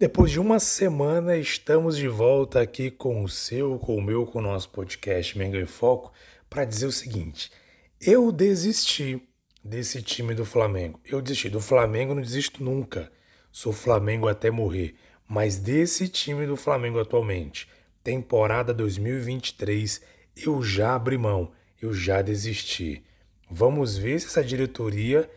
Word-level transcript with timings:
Depois 0.00 0.30
de 0.30 0.40
uma 0.40 0.58
semana, 0.58 1.36
estamos 1.36 1.94
de 1.94 2.08
volta 2.08 2.58
aqui 2.58 2.90
com 2.90 3.22
o 3.22 3.28
seu, 3.28 3.78
com 3.78 3.96
o 3.96 4.00
meu, 4.00 4.24
com 4.24 4.38
o 4.38 4.42
nosso 4.42 4.70
podcast 4.70 5.36
Mengão 5.36 5.60
em 5.60 5.66
Foco, 5.66 6.10
para 6.48 6.64
dizer 6.64 6.86
o 6.86 6.90
seguinte: 6.90 7.52
eu 8.00 8.32
desisti 8.32 9.22
desse 9.62 10.00
time 10.00 10.34
do 10.34 10.46
Flamengo. 10.46 10.98
Eu 11.04 11.20
desisti 11.20 11.50
do 11.50 11.60
Flamengo, 11.60 12.14
não 12.14 12.22
desisto 12.22 12.64
nunca. 12.64 13.12
Sou 13.52 13.74
Flamengo 13.74 14.26
até 14.26 14.50
morrer. 14.50 14.94
Mas 15.28 15.58
desse 15.58 16.08
time 16.08 16.46
do 16.46 16.56
Flamengo 16.56 16.98
atualmente, 16.98 17.68
temporada 18.02 18.72
2023, 18.72 20.00
eu 20.34 20.62
já 20.62 20.94
abri 20.94 21.18
mão, 21.18 21.52
eu 21.78 21.92
já 21.92 22.22
desisti. 22.22 23.04
Vamos 23.50 23.98
ver 23.98 24.18
se 24.18 24.28
essa 24.28 24.42
diretoria 24.42 25.28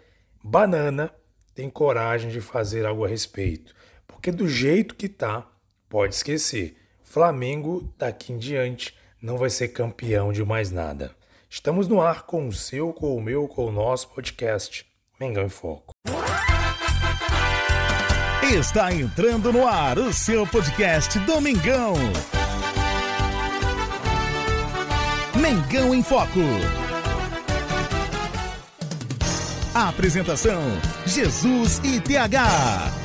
banana 0.41 1.13
tem 1.53 1.69
coragem 1.69 2.31
de 2.31 2.39
fazer 2.39 2.85
algo 2.85 3.03
a 3.03 3.09
respeito. 3.09 3.75
Porque 4.23 4.31
do 4.31 4.47
jeito 4.47 4.95
que 4.95 5.09
tá, 5.09 5.45
pode 5.89 6.15
esquecer. 6.15 6.77
Flamengo 7.03 7.93
daqui 7.97 8.31
em 8.31 8.37
diante 8.37 8.95
não 9.21 9.37
vai 9.37 9.49
ser 9.49 9.67
campeão 9.67 10.31
de 10.31 10.45
mais 10.45 10.71
nada. 10.71 11.13
Estamos 11.49 11.89
no 11.89 12.01
ar 12.01 12.23
com 12.23 12.47
o 12.47 12.53
seu, 12.53 12.93
com 12.93 13.17
o 13.17 13.21
meu, 13.21 13.49
com 13.49 13.65
o 13.65 13.71
nosso 13.71 14.07
podcast 14.11 14.85
Mengão 15.19 15.43
em 15.43 15.49
Foco. 15.49 15.91
Está 18.43 18.93
entrando 18.93 19.51
no 19.51 19.67
ar 19.67 19.99
o 19.99 20.13
seu 20.13 20.47
podcast 20.47 21.19
Domingão. 21.19 21.95
Mengão 25.35 25.93
em 25.93 26.01
Foco. 26.01 26.39
Apresentação: 29.75 30.61
Jesus 31.05 31.81
e 31.83 31.99
TH. 31.99 33.02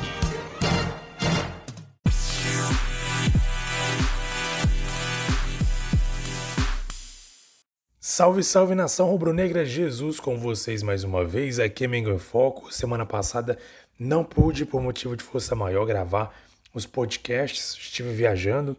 Salve, 8.19 8.43
salve 8.43 8.75
nação 8.75 9.09
rubro-negra, 9.09 9.63
Jesus 9.63 10.19
com 10.19 10.37
vocês 10.37 10.83
mais 10.83 11.05
uma 11.05 11.23
vez. 11.23 11.57
Aqui 11.57 11.85
é 11.85 11.87
Mengão 11.87 12.13
em 12.13 12.19
Foco. 12.19 12.69
Semana 12.69 13.05
passada 13.05 13.57
não 13.97 14.25
pude, 14.25 14.65
por 14.65 14.81
motivo 14.81 15.15
de 15.15 15.23
força 15.23 15.55
maior, 15.55 15.85
gravar 15.85 16.37
os 16.73 16.85
podcasts, 16.85 17.77
estive 17.79 18.11
viajando, 18.11 18.75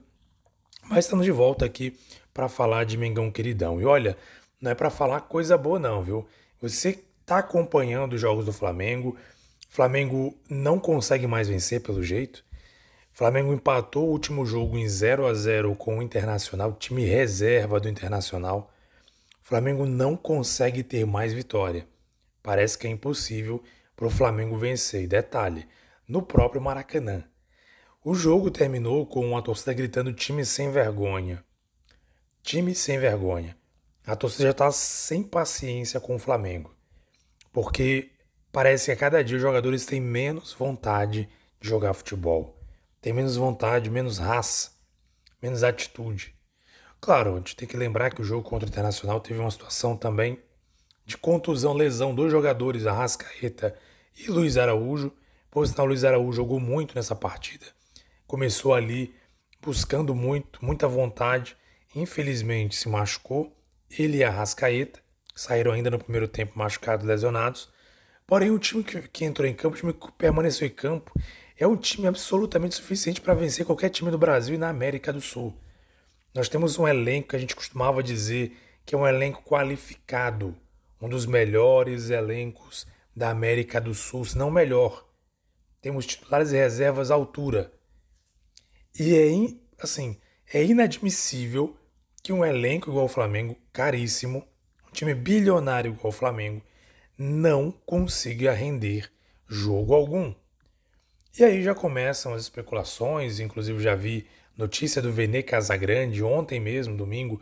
mas 0.90 1.06
estamos 1.06 1.24
de 1.24 1.32
volta 1.32 1.64
aqui 1.64 1.98
para 2.34 2.50
falar 2.50 2.84
de 2.84 2.98
Mengão 2.98 3.30
queridão. 3.30 3.80
E 3.80 3.86
olha, 3.86 4.14
não 4.60 4.72
é 4.72 4.74
para 4.74 4.90
falar 4.90 5.22
coisa 5.22 5.56
boa, 5.56 5.78
não, 5.78 6.02
viu? 6.02 6.28
Você 6.60 7.02
está 7.22 7.38
acompanhando 7.38 8.12
os 8.12 8.20
jogos 8.20 8.44
do 8.44 8.52
Flamengo, 8.52 9.16
Flamengo 9.70 10.36
não 10.50 10.78
consegue 10.78 11.26
mais 11.26 11.48
vencer 11.48 11.80
pelo 11.80 12.02
jeito. 12.02 12.44
Flamengo 13.10 13.54
empatou 13.54 14.06
o 14.06 14.10
último 14.10 14.44
jogo 14.44 14.76
em 14.76 14.86
0 14.86 15.26
a 15.26 15.32
0 15.32 15.74
com 15.76 15.96
o 15.96 16.02
Internacional, 16.02 16.74
time 16.74 17.06
reserva 17.06 17.80
do 17.80 17.88
Internacional. 17.88 18.70
Flamengo 19.50 19.84
não 19.84 20.16
consegue 20.16 20.84
ter 20.84 21.04
mais 21.04 21.32
vitória. 21.32 21.84
Parece 22.40 22.78
que 22.78 22.86
é 22.86 22.90
impossível 22.90 23.60
para 23.96 24.06
o 24.06 24.10
Flamengo 24.10 24.56
vencer. 24.56 25.02
E 25.02 25.08
detalhe, 25.08 25.66
no 26.06 26.22
próprio 26.22 26.62
Maracanã. 26.62 27.24
O 28.04 28.14
jogo 28.14 28.48
terminou 28.48 29.04
com 29.04 29.36
a 29.36 29.42
torcida 29.42 29.72
gritando 29.72 30.12
time 30.12 30.46
sem 30.46 30.70
vergonha. 30.70 31.44
Time 32.44 32.72
sem 32.76 32.96
vergonha. 33.00 33.56
A 34.06 34.14
torcida 34.14 34.44
já 34.44 34.50
está 34.52 34.70
sem 34.70 35.20
paciência 35.20 35.98
com 35.98 36.14
o 36.14 36.20
Flamengo. 36.20 36.72
Porque 37.52 38.12
parece 38.52 38.84
que 38.84 38.92
a 38.92 38.96
cada 38.96 39.24
dia 39.24 39.34
os 39.34 39.42
jogadores 39.42 39.84
têm 39.84 40.00
menos 40.00 40.52
vontade 40.52 41.28
de 41.60 41.68
jogar 41.68 41.92
futebol. 41.92 42.56
Tem 43.00 43.12
menos 43.12 43.34
vontade, 43.34 43.90
menos 43.90 44.18
raça, 44.18 44.70
menos 45.42 45.64
atitude. 45.64 46.38
Claro, 47.00 47.32
a 47.32 47.36
gente 47.38 47.56
tem 47.56 47.66
que 47.66 47.78
lembrar 47.78 48.10
que 48.10 48.20
o 48.20 48.24
jogo 48.24 48.46
contra 48.46 48.66
o 48.66 48.70
Internacional 48.70 49.20
teve 49.20 49.40
uma 49.40 49.50
situação 49.50 49.96
também 49.96 50.38
de 51.06 51.16
contusão, 51.16 51.72
lesão 51.72 52.14
dos 52.14 52.30
jogadores, 52.30 52.86
Arrascaeta 52.86 53.74
e 54.18 54.30
Luiz 54.30 54.58
Araújo. 54.58 55.10
Por 55.50 55.66
sinal, 55.66 55.86
Luiz 55.86 56.04
Araújo 56.04 56.36
jogou 56.36 56.60
muito 56.60 56.94
nessa 56.94 57.16
partida. 57.16 57.64
Começou 58.26 58.74
ali 58.74 59.14
buscando 59.62 60.14
muito, 60.14 60.62
muita 60.62 60.86
vontade. 60.86 61.56
Infelizmente 61.96 62.76
se 62.76 62.86
machucou. 62.86 63.56
Ele 63.90 64.18
e 64.18 64.24
Arrascaeta 64.24 65.00
saíram 65.34 65.72
ainda 65.72 65.90
no 65.90 65.98
primeiro 65.98 66.28
tempo 66.28 66.58
machucados, 66.58 67.06
lesionados. 67.06 67.70
Porém, 68.26 68.50
o 68.50 68.58
time 68.58 68.84
que, 68.84 69.00
que 69.08 69.24
entrou 69.24 69.48
em 69.48 69.54
campo, 69.54 69.74
o 69.74 69.78
time 69.78 69.92
que 69.94 70.12
permaneceu 70.12 70.66
em 70.66 70.70
campo, 70.70 71.12
é 71.58 71.66
um 71.66 71.76
time 71.76 72.06
absolutamente 72.06 72.74
suficiente 72.74 73.22
para 73.22 73.32
vencer 73.32 73.64
qualquer 73.64 73.88
time 73.88 74.10
do 74.10 74.18
Brasil 74.18 74.54
e 74.54 74.58
na 74.58 74.68
América 74.68 75.12
do 75.12 75.20
Sul. 75.20 75.56
Nós 76.34 76.48
temos 76.48 76.78
um 76.78 76.86
elenco 76.86 77.28
que 77.28 77.36
a 77.36 77.38
gente 77.38 77.56
costumava 77.56 78.02
dizer 78.02 78.56
que 78.86 78.94
é 78.94 78.98
um 78.98 79.06
elenco 79.06 79.42
qualificado, 79.42 80.56
um 81.00 81.08
dos 81.08 81.26
melhores 81.26 82.10
elencos 82.10 82.86
da 83.14 83.30
América 83.30 83.80
do 83.80 83.94
Sul, 83.94 84.24
se 84.24 84.38
não 84.38 84.48
o 84.48 84.52
melhor. 84.52 85.06
Temos 85.80 86.06
titulares 86.06 86.52
e 86.52 86.56
reservas 86.56 87.10
à 87.10 87.14
altura. 87.14 87.72
E 88.98 89.14
é, 89.14 89.82
assim, 89.82 90.18
é 90.52 90.64
inadmissível 90.64 91.76
que 92.22 92.32
um 92.32 92.44
elenco 92.44 92.90
igual 92.90 93.02
ao 93.02 93.08
Flamengo, 93.08 93.56
caríssimo, 93.72 94.46
um 94.88 94.92
time 94.92 95.14
bilionário 95.14 95.92
igual 95.92 96.06
ao 96.06 96.12
Flamengo, 96.12 96.62
não 97.16 97.72
consiga 97.72 98.52
render 98.52 99.10
jogo 99.48 99.94
algum. 99.94 100.34
E 101.38 101.44
aí 101.44 101.62
já 101.62 101.74
começam 101.74 102.34
as 102.34 102.42
especulações, 102.42 103.40
inclusive 103.40 103.82
já 103.82 103.94
vi 103.94 104.26
notícia 104.56 105.00
do 105.00 105.12
Vene 105.12 105.42
Casagrande 105.42 106.22
ontem 106.22 106.60
mesmo, 106.60 106.96
domingo, 106.96 107.40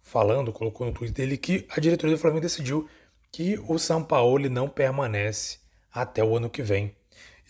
falando, 0.00 0.52
colocou 0.52 0.86
no 0.86 0.92
Twitter 0.92 1.14
dele 1.14 1.36
que 1.36 1.66
a 1.70 1.80
diretoria 1.80 2.16
do 2.16 2.20
Flamengo 2.20 2.42
decidiu 2.42 2.88
que 3.32 3.58
o 3.66 3.78
São 3.78 4.04
Paulo 4.04 4.48
não 4.48 4.68
permanece 4.68 5.58
até 5.92 6.22
o 6.22 6.36
ano 6.36 6.50
que 6.50 6.62
vem. 6.62 6.94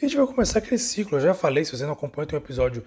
E 0.00 0.04
a 0.04 0.08
gente 0.08 0.16
vai 0.16 0.26
começar 0.26 0.58
aquele 0.58 0.78
ciclo. 0.78 1.18
Eu 1.18 1.22
já 1.22 1.34
falei, 1.34 1.64
se 1.64 1.76
você 1.76 1.84
não 1.84 1.92
acompanha, 1.92 2.26
tem 2.26 2.38
um 2.38 2.42
episódio 2.42 2.84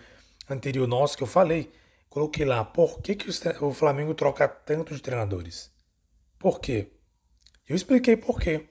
anterior 0.49 0.87
nosso 0.87 1.17
que 1.17 1.23
eu 1.23 1.27
falei. 1.27 1.71
Coloquei 2.09 2.45
lá, 2.45 2.63
por 2.63 3.01
que, 3.01 3.15
que 3.15 3.29
o 3.63 3.73
Flamengo 3.73 4.13
troca 4.13 4.47
tanto 4.47 4.95
de 4.95 5.01
treinadores? 5.01 5.71
Por 6.39 6.59
quê? 6.59 6.87
Eu 7.67 7.75
expliquei 7.75 8.17
por 8.17 8.39
quê. 8.39 8.67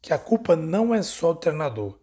Que 0.00 0.12
a 0.12 0.18
culpa 0.18 0.54
não 0.54 0.94
é 0.94 1.02
só 1.02 1.32
do 1.32 1.40
treinador. 1.40 1.98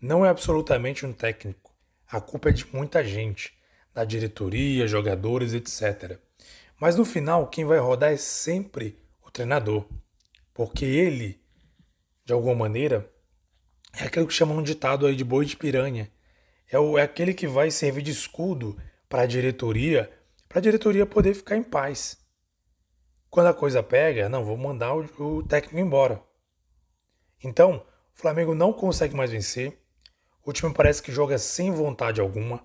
Não 0.00 0.24
é 0.24 0.28
absolutamente 0.28 1.04
um 1.04 1.12
técnico. 1.12 1.74
A 2.08 2.20
culpa 2.20 2.50
é 2.50 2.52
de 2.52 2.66
muita 2.72 3.04
gente 3.04 3.52
da 3.94 4.04
diretoria, 4.04 4.86
jogadores, 4.86 5.52
etc. 5.52 6.18
Mas 6.80 6.96
no 6.96 7.04
final, 7.04 7.48
quem 7.48 7.64
vai 7.64 7.78
rodar 7.78 8.12
é 8.12 8.16
sempre 8.16 8.98
o 9.22 9.30
treinador, 9.30 9.84
porque 10.54 10.84
ele, 10.84 11.40
de 12.24 12.32
alguma 12.32 12.54
maneira, 12.54 13.10
é 13.98 14.04
aquele 14.04 14.26
que 14.26 14.32
chamam 14.32 14.58
um 14.58 14.62
ditado 14.62 15.06
aí 15.06 15.14
de 15.14 15.24
boi 15.24 15.44
de 15.44 15.56
piranha. 15.56 16.10
É, 16.70 16.78
o, 16.78 16.96
é 16.96 17.02
aquele 17.02 17.34
que 17.34 17.46
vai 17.46 17.70
servir 17.70 18.02
de 18.02 18.12
escudo 18.12 18.80
para 19.08 19.22
a 19.22 19.26
diretoria, 19.26 20.10
para 20.48 20.58
a 20.58 20.62
diretoria 20.62 21.04
poder 21.04 21.34
ficar 21.34 21.56
em 21.56 21.62
paz. 21.62 22.18
Quando 23.28 23.48
a 23.48 23.54
coisa 23.54 23.82
pega, 23.82 24.28
não, 24.28 24.44
vou 24.44 24.56
mandar 24.56 24.94
o, 24.94 25.38
o 25.38 25.42
técnico 25.42 25.78
embora. 25.78 26.22
Então, 27.42 27.84
o 28.14 28.20
Flamengo 28.20 28.54
não 28.54 28.72
consegue 28.72 29.14
mais 29.14 29.30
vencer. 29.30 29.78
O 30.44 30.52
time 30.52 30.72
parece 30.72 31.02
que 31.02 31.12
joga 31.12 31.38
sem 31.38 31.70
vontade 31.70 32.20
alguma. 32.20 32.64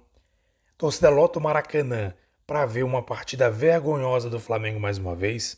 Torcida 0.78 1.10
lota 1.10 1.40
o 1.40 1.42
Maracanã 1.42 2.14
para 2.46 2.66
ver 2.66 2.84
uma 2.84 3.02
partida 3.02 3.50
vergonhosa 3.50 4.30
do 4.30 4.40
Flamengo 4.40 4.80
mais 4.80 4.98
uma 4.98 5.16
vez. 5.16 5.58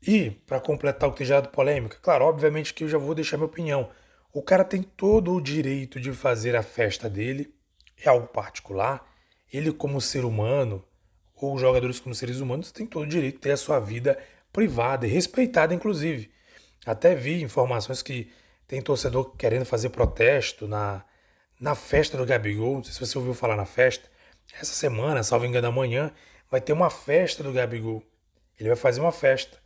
E, 0.00 0.30
para 0.30 0.60
completar 0.60 1.08
o 1.08 1.12
que 1.12 1.18
tem 1.18 1.26
gerado 1.26 1.48
polêmica, 1.48 1.98
claro, 2.00 2.24
obviamente 2.24 2.72
que 2.72 2.84
eu 2.84 2.88
já 2.88 2.96
vou 2.96 3.14
deixar 3.14 3.36
minha 3.36 3.46
opinião. 3.46 3.90
O 4.32 4.42
cara 4.42 4.64
tem 4.64 4.82
todo 4.82 5.34
o 5.34 5.40
direito 5.40 6.00
de 6.00 6.12
fazer 6.12 6.54
a 6.54 6.62
festa 6.62 7.10
dele, 7.10 7.52
é 8.02 8.08
algo 8.08 8.28
particular. 8.28 9.04
Ele, 9.52 9.72
como 9.72 10.00
ser 10.00 10.24
humano, 10.24 10.84
ou 11.34 11.58
jogadores 11.58 11.98
como 11.98 12.14
seres 12.14 12.38
humanos, 12.38 12.70
têm 12.70 12.86
todo 12.86 13.02
o 13.02 13.08
direito 13.08 13.34
de 13.34 13.40
ter 13.40 13.50
a 13.50 13.56
sua 13.56 13.80
vida 13.80 14.16
privada 14.52 15.06
e 15.06 15.10
respeitada, 15.10 15.74
inclusive. 15.74 16.30
Até 16.86 17.14
vi 17.16 17.42
informações 17.42 18.02
que 18.02 18.32
tem 18.68 18.80
torcedor 18.80 19.34
querendo 19.36 19.64
fazer 19.64 19.88
protesto 19.90 20.68
na, 20.68 21.04
na 21.60 21.74
festa 21.74 22.16
do 22.16 22.24
Gabigol. 22.24 22.76
Não 22.76 22.84
sei 22.84 22.94
se 22.94 23.00
você 23.00 23.18
ouviu 23.18 23.34
falar 23.34 23.56
na 23.56 23.66
festa. 23.66 24.08
Essa 24.58 24.72
semana, 24.72 25.22
salvo 25.22 25.44
engano, 25.44 25.68
amanhã, 25.68 26.10
vai 26.50 26.60
ter 26.60 26.72
uma 26.72 26.90
festa 26.90 27.42
do 27.42 27.52
Gabigol. 27.52 28.02
Ele 28.58 28.70
vai 28.70 28.76
fazer 28.76 29.00
uma 29.00 29.12
festa. 29.12 29.58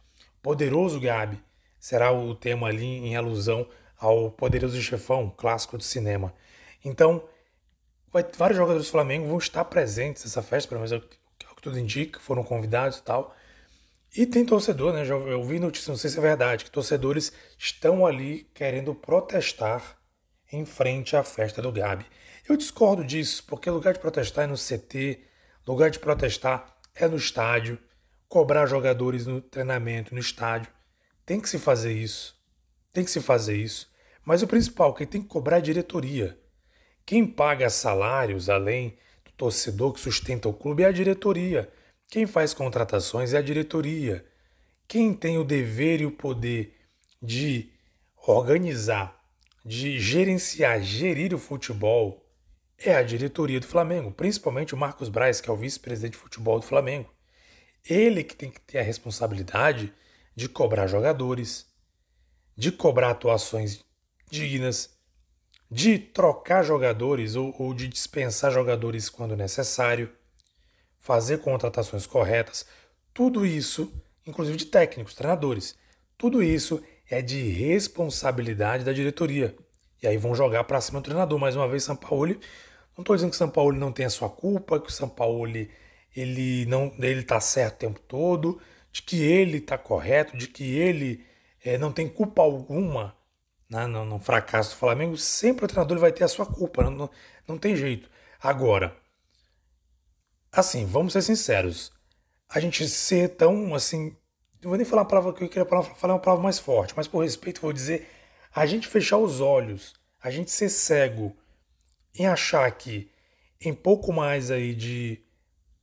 Poderoso 0.43 1.01
Gabi 1.01 1.43
será 1.79 2.13
o 2.13 2.35
tema 2.35 2.67
ali 2.67 2.85
em 2.85 3.17
alusão 3.17 3.67
ao 3.97 4.31
Poderoso 4.31 4.81
Chefão, 4.83 5.33
clássico 5.35 5.79
do 5.79 5.85
cinema. 5.85 6.35
Então, 6.85 7.27
vai, 8.13 8.25
vários 8.37 8.59
jogadores 8.59 8.87
do 8.87 8.91
Flamengo 8.91 9.27
vão 9.27 9.39
estar 9.39 9.65
presentes 9.65 10.25
nessa 10.25 10.43
festa, 10.43 10.69
pelo 10.69 10.81
menos 10.81 10.93
é 10.93 10.97
o 10.97 11.01
que 11.01 11.63
tudo 11.63 11.79
indica, 11.79 12.21
foram 12.21 12.45
convidados 12.45 12.99
e 12.99 13.03
tal. 13.03 13.35
E 14.17 14.27
tem 14.27 14.45
torcedor, 14.45 14.93
né? 14.93 15.05
Eu 15.09 15.39
ouvi 15.41 15.59
notícia, 15.59 15.91
não 15.91 15.97
sei 15.97 16.11
se 16.11 16.19
é 16.19 16.21
verdade, 16.21 16.65
que 16.65 16.71
torcedores 16.71 17.33
estão 17.59 18.07
ali 18.07 18.49
querendo 18.55 18.95
protestar 18.95 19.99
em 20.53 20.65
frente 20.65 21.17
à 21.17 21.23
festa 21.23 21.61
do 21.61 21.73
Gabi. 21.73 22.07
Eu 22.49 22.57
discordo 22.57 23.05
disso, 23.05 23.45
porque 23.47 23.71
lugar 23.71 23.95
de 23.95 24.01
protestar 24.01 24.45
é 24.45 24.47
no 24.47 24.57
CT, 24.57 25.21
lugar 25.67 25.91
de 25.91 25.99
protestar 25.99 26.77
é 26.95 27.09
no 27.09 27.17
estádio, 27.17 27.79
cobrar 28.29 28.67
jogadores 28.67 29.27
no 29.27 29.41
treinamento, 29.41 30.15
no 30.15 30.21
estádio. 30.21 30.71
Tem 31.25 31.41
que 31.41 31.49
se 31.49 31.59
fazer 31.59 31.93
isso. 31.93 32.37
Tem 32.93 33.05
que 33.05 33.11
se 33.11 33.21
fazer 33.21 33.57
isso. 33.57 33.91
Mas 34.25 34.43
o 34.43 34.47
principal, 34.47 34.95
quem 34.95 35.07
tem 35.07 35.23
que 35.23 35.29
cobrar 35.29 35.57
é 35.57 35.59
a 35.59 35.63
diretoria. 35.63 36.39
Quem 37.05 37.27
paga 37.27 37.69
salários 37.69 38.49
além 38.49 38.97
do 39.25 39.33
torcedor 39.33 39.93
que 39.93 40.01
sustenta 40.01 40.49
o 40.49 40.55
clube 40.55 40.83
é 40.83 40.87
a 40.87 40.93
diretoria. 40.93 41.71
Quem 42.09 42.27
faz 42.27 42.55
contratações 42.55 43.35
é 43.35 43.39
a 43.39 43.43
diretoria. 43.43 44.25
Quem 44.87 45.13
tem 45.13 45.39
o 45.39 45.45
dever 45.45 46.01
e 46.01 46.07
o 46.07 46.11
poder 46.11 46.75
de 47.21 47.71
organizar, 48.27 49.14
de 49.65 49.99
gerenciar, 49.99 50.83
gerir 50.83 51.35
o 51.35 51.39
futebol 51.39 52.25
é 52.79 52.95
a 52.95 53.03
diretoria 53.03 53.61
do 53.61 53.67
Flamengo, 53.67 54.11
principalmente 54.11 54.75
o 54.75 54.77
Marcos 54.77 55.09
Braz, 55.09 55.41
que 55.41 55.49
é 55.49 55.53
o 55.53 55.57
vice-presidente 55.57 56.13
de 56.13 56.19
futebol 56.19 56.61
do 56.61 56.67
Flamengo. 56.67 57.11
Ele 57.89 58.23
que 58.23 58.37
tem 58.37 58.51
que 58.51 58.61
ter 58.61 58.79
a 58.79 58.83
responsabilidade 58.83 59.93
de 60.37 60.49
cobrar 60.49 60.87
jogadores, 60.87 61.67
de 62.57 62.71
cobrar 62.71 63.11
atuações 63.11 63.85
dignas, 64.31 64.91
de 65.71 65.99
trocar 65.99 66.63
jogadores 66.63 67.37
ou, 67.37 67.55
ou 67.59 67.73
de 67.73 67.89
dispensar 67.89 68.53
jogadores 68.53 69.09
quando 69.09 69.37
necessário, 69.37 70.13
fazer 70.99 71.39
contratações 71.39 72.07
corretas, 72.07 72.67
tudo 73.13 73.45
isso, 73.45 73.93
inclusive 74.27 74.57
de 74.57 74.67
técnicos, 74.67 75.15
treinadores, 75.15 75.77
tudo 76.17 76.43
isso 76.43 76.83
é 77.15 77.23
de 77.23 77.41
responsabilidade 77.51 78.85
da 78.85 78.93
diretoria. 78.93 79.55
E 80.03 80.07
aí 80.07 80.17
vão 80.17 80.35
jogar 80.35 80.65
para 80.65 80.81
cima 80.81 81.01
do 81.01 81.05
treinador. 81.05 81.39
Mais 81.39 81.55
uma 81.55 81.69
vez, 81.69 81.85
São 81.85 81.95
Paulo. 81.95 82.35
Não 82.97 83.03
estou 83.03 83.15
dizendo 83.15 83.31
que 83.31 83.37
São 83.37 83.49
Paulo 83.49 83.77
não 83.77 83.93
tem 83.93 84.05
a 84.05 84.11
sua 84.11 84.29
culpa, 84.29 84.81
que 84.81 84.89
o 84.89 84.93
São 84.93 85.09
Paulo 85.09 85.47
ele 86.17 86.67
não 86.67 86.93
ele 86.99 87.21
está 87.21 87.41
certo 87.41 87.75
o 87.75 87.79
tempo 87.79 88.01
todo, 88.01 88.61
de 88.93 89.03
que 89.03 89.23
ele 89.23 89.59
está 89.59 89.79
correto, 89.79 90.37
de 90.37 90.49
que 90.49 90.77
ele 90.77 91.25
é, 91.65 91.79
não 91.79 91.93
tem 91.93 92.09
culpa 92.09 92.43
alguma 92.43 93.17
né, 93.69 93.87
no, 93.87 94.05
no, 94.05 94.19
fracasso 94.19 94.71
do 94.71 94.79
Flamengo. 94.79 95.17
Sempre 95.17 95.65
o 95.65 95.69
treinador 95.69 95.99
vai 95.99 96.13
ter 96.13 96.25
a 96.25 96.29
sua 96.29 96.47
culpa, 96.47 96.83
não, 96.83 96.91
não, 96.91 97.11
não 97.47 97.59
tem 97.59 97.77
jeito. 97.77 98.11
Agora, 98.41 98.97
assim, 100.53 100.85
vamos 100.85 101.13
ser 101.13 101.23
sinceros. 101.23 101.93
A 102.49 102.61
gente 102.61 102.89
ser 102.89 103.31
tão 103.37 103.75
assim 103.75 104.17
não 104.65 104.71
vou 104.71 104.77
nem 104.79 104.87
falar 104.87 105.03
uma 105.03 105.09
palavra 105.09 105.33
que 105.35 105.45
eu 105.45 105.49
queria 105.49 105.67
falar 105.67 106.15
uma 106.15 106.19
palavra 106.19 106.43
mais 106.43 106.59
forte, 106.59 106.95
mas 106.97 107.07
por 107.07 107.23
respeito 107.23 107.61
vou 107.61 107.73
dizer 107.73 108.09
a 108.55 108.65
gente 108.65 108.89
fechar 108.89 109.19
os 109.19 109.41
olhos, 109.41 109.95
a 110.23 110.31
gente 110.31 110.51
ser 110.51 110.71
cego 110.71 111.37
em 112.15 112.27
achar 112.27 112.71
que 112.73 113.11
em 113.61 113.75
pouco 113.75 114.13
mais 114.13 114.51
aí 114.51 114.75
de 114.75 115.23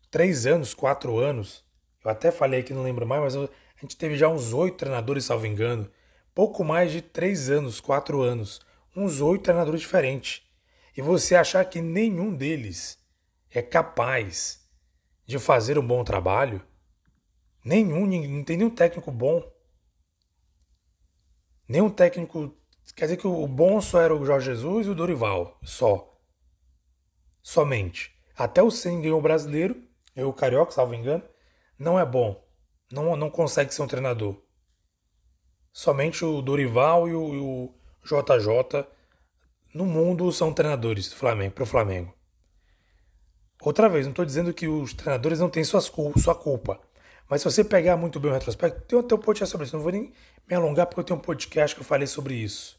três 0.10 0.46
anos, 0.48 0.74
quatro 0.74 1.20
anos, 1.20 1.64
eu 2.04 2.10
até 2.10 2.32
falei 2.32 2.64
que 2.64 2.74
não 2.74 2.82
lembro 2.82 3.06
mais, 3.06 3.22
mas 3.22 3.36
a 3.36 3.50
gente 3.82 3.96
teve 3.96 4.18
já 4.18 4.28
uns 4.28 4.52
oito 4.52 4.78
treinadores, 4.78 5.26
salvo 5.26 5.46
engano, 5.46 5.90
pouco 6.34 6.64
mais 6.64 6.92
de 6.92 7.02
três 7.02 7.50
anos, 7.50 7.80
quatro 7.80 8.22
anos, 8.22 8.62
uns 8.96 9.22
oito 9.22 9.44
treinadores 9.44 9.82
diferentes. 9.82 10.42
E 10.98 11.02
você 11.02 11.36
achar 11.36 11.64
que 11.66 11.82
nenhum 11.82 12.34
deles 12.34 12.98
é 13.50 13.62
capaz 13.62 14.60
de 15.26 15.38
fazer 15.38 15.78
um 15.78 15.86
bom 15.86 16.04
trabalho, 16.04 16.62
Nenhum, 17.64 18.06
não 18.06 18.44
tem 18.44 18.58
nenhum 18.58 18.70
técnico 18.70 19.12
bom. 19.12 19.44
Nenhum 21.68 21.90
técnico. 21.90 22.56
Quer 22.96 23.06
dizer 23.06 23.18
que 23.18 23.28
o 23.28 23.48
bom 23.48 23.80
só 23.80 24.02
era 24.02 24.16
o 24.16 24.26
Jorge 24.26 24.48
Jesus 24.48 24.88
e 24.88 24.90
o 24.90 24.96
Dorival. 24.96 25.58
Só. 25.64 26.20
Somente. 27.42 28.14
Até 28.36 28.62
o 28.62 28.72
Sen 28.72 29.02
ganhou 29.02 29.20
o 29.20 29.22
brasileiro, 29.22 29.82
eu 30.16 30.30
o 30.30 30.34
Carioca, 30.34 30.72
salvo 30.72 30.96
engano, 30.96 31.24
não 31.78 32.00
é 32.00 32.06
bom. 32.06 32.44
Não, 32.92 33.16
não 33.16 33.30
consegue 33.30 33.74
ser 33.74 33.82
um 33.82 33.88
treinador. 33.88 34.42
Somente 35.72 36.26
o 36.26 36.42
Dorival 36.42 37.08
e 37.08 37.14
o, 37.14 37.34
e 37.34 37.38
o 37.38 37.74
JJ 38.04 38.86
no 39.74 39.86
mundo 39.86 40.32
são 40.32 40.54
treinadores 40.54 41.10
do 41.10 41.16
Flamengo, 41.16 41.54
para 41.54 41.64
o 41.64 41.68
Flamengo. 41.68 42.14
Outra 43.62 43.88
vez, 43.88 44.06
não 44.06 44.12
estou 44.12 44.26
dizendo 44.26 44.54
que 44.54 44.68
os 44.68 44.94
treinadores 44.94 45.40
não 45.40 45.50
têm 45.50 45.64
suas, 45.64 45.86
sua 46.18 46.36
culpa. 46.36 46.80
Mas 47.32 47.44
se 47.44 47.46
você 47.46 47.64
pegar 47.64 47.96
muito 47.96 48.20
bem 48.20 48.30
o 48.30 48.34
retrospecto, 48.34 48.82
tem 48.82 49.00
até 49.00 49.16
um 49.16 49.18
podcast 49.18 49.54
sobre 49.54 49.66
isso. 49.66 49.74
Não 49.74 49.82
vou 49.82 49.94
nem 49.94 50.12
me 50.50 50.54
alongar 50.54 50.86
porque 50.86 51.00
eu 51.00 51.04
tenho 51.06 51.18
um 51.18 51.22
podcast 51.22 51.74
que 51.74 51.80
eu 51.80 51.86
falei 51.86 52.06
sobre 52.06 52.34
isso. 52.34 52.78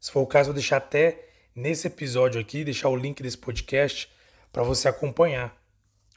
Se 0.00 0.10
for 0.10 0.22
o 0.22 0.26
caso, 0.26 0.46
vou 0.46 0.54
deixar 0.54 0.78
até 0.78 1.28
nesse 1.54 1.86
episódio 1.86 2.40
aqui, 2.40 2.64
deixar 2.64 2.88
o 2.88 2.96
link 2.96 3.22
desse 3.22 3.36
podcast 3.36 4.10
para 4.50 4.62
você 4.62 4.88
acompanhar. 4.88 5.54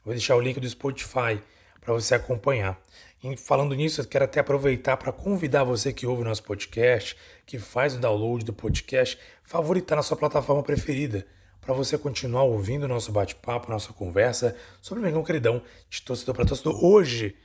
Vou 0.02 0.14
deixar 0.14 0.34
o 0.34 0.40
link 0.40 0.58
do 0.58 0.66
Spotify 0.66 1.42
para 1.78 1.92
você 1.92 2.14
acompanhar. 2.14 2.80
E 3.22 3.36
falando 3.36 3.74
nisso, 3.74 4.00
eu 4.00 4.06
quero 4.06 4.24
até 4.24 4.40
aproveitar 4.40 4.96
para 4.96 5.12
convidar 5.12 5.62
você 5.62 5.92
que 5.92 6.06
ouve 6.06 6.22
o 6.22 6.24
nosso 6.24 6.44
podcast, 6.44 7.18
que 7.44 7.58
faz 7.58 7.94
o 7.94 7.98
download 7.98 8.46
do 8.46 8.54
podcast, 8.54 9.18
favoritar 9.44 9.96
na 9.96 10.02
sua 10.02 10.16
plataforma 10.16 10.62
preferida 10.62 11.26
para 11.62 11.72
você 11.74 11.96
continuar 11.96 12.42
ouvindo 12.42 12.88
nosso 12.88 13.12
bate-papo, 13.12 13.70
nossa 13.70 13.92
conversa 13.92 14.56
sobre 14.80 15.00
o 15.00 15.06
Mengão 15.06 15.22
Queridão 15.22 15.62
de 15.88 16.02
torcedor 16.02 16.34
para 16.34 16.44
torcedor. 16.44 16.84
Hoje, 16.84 17.36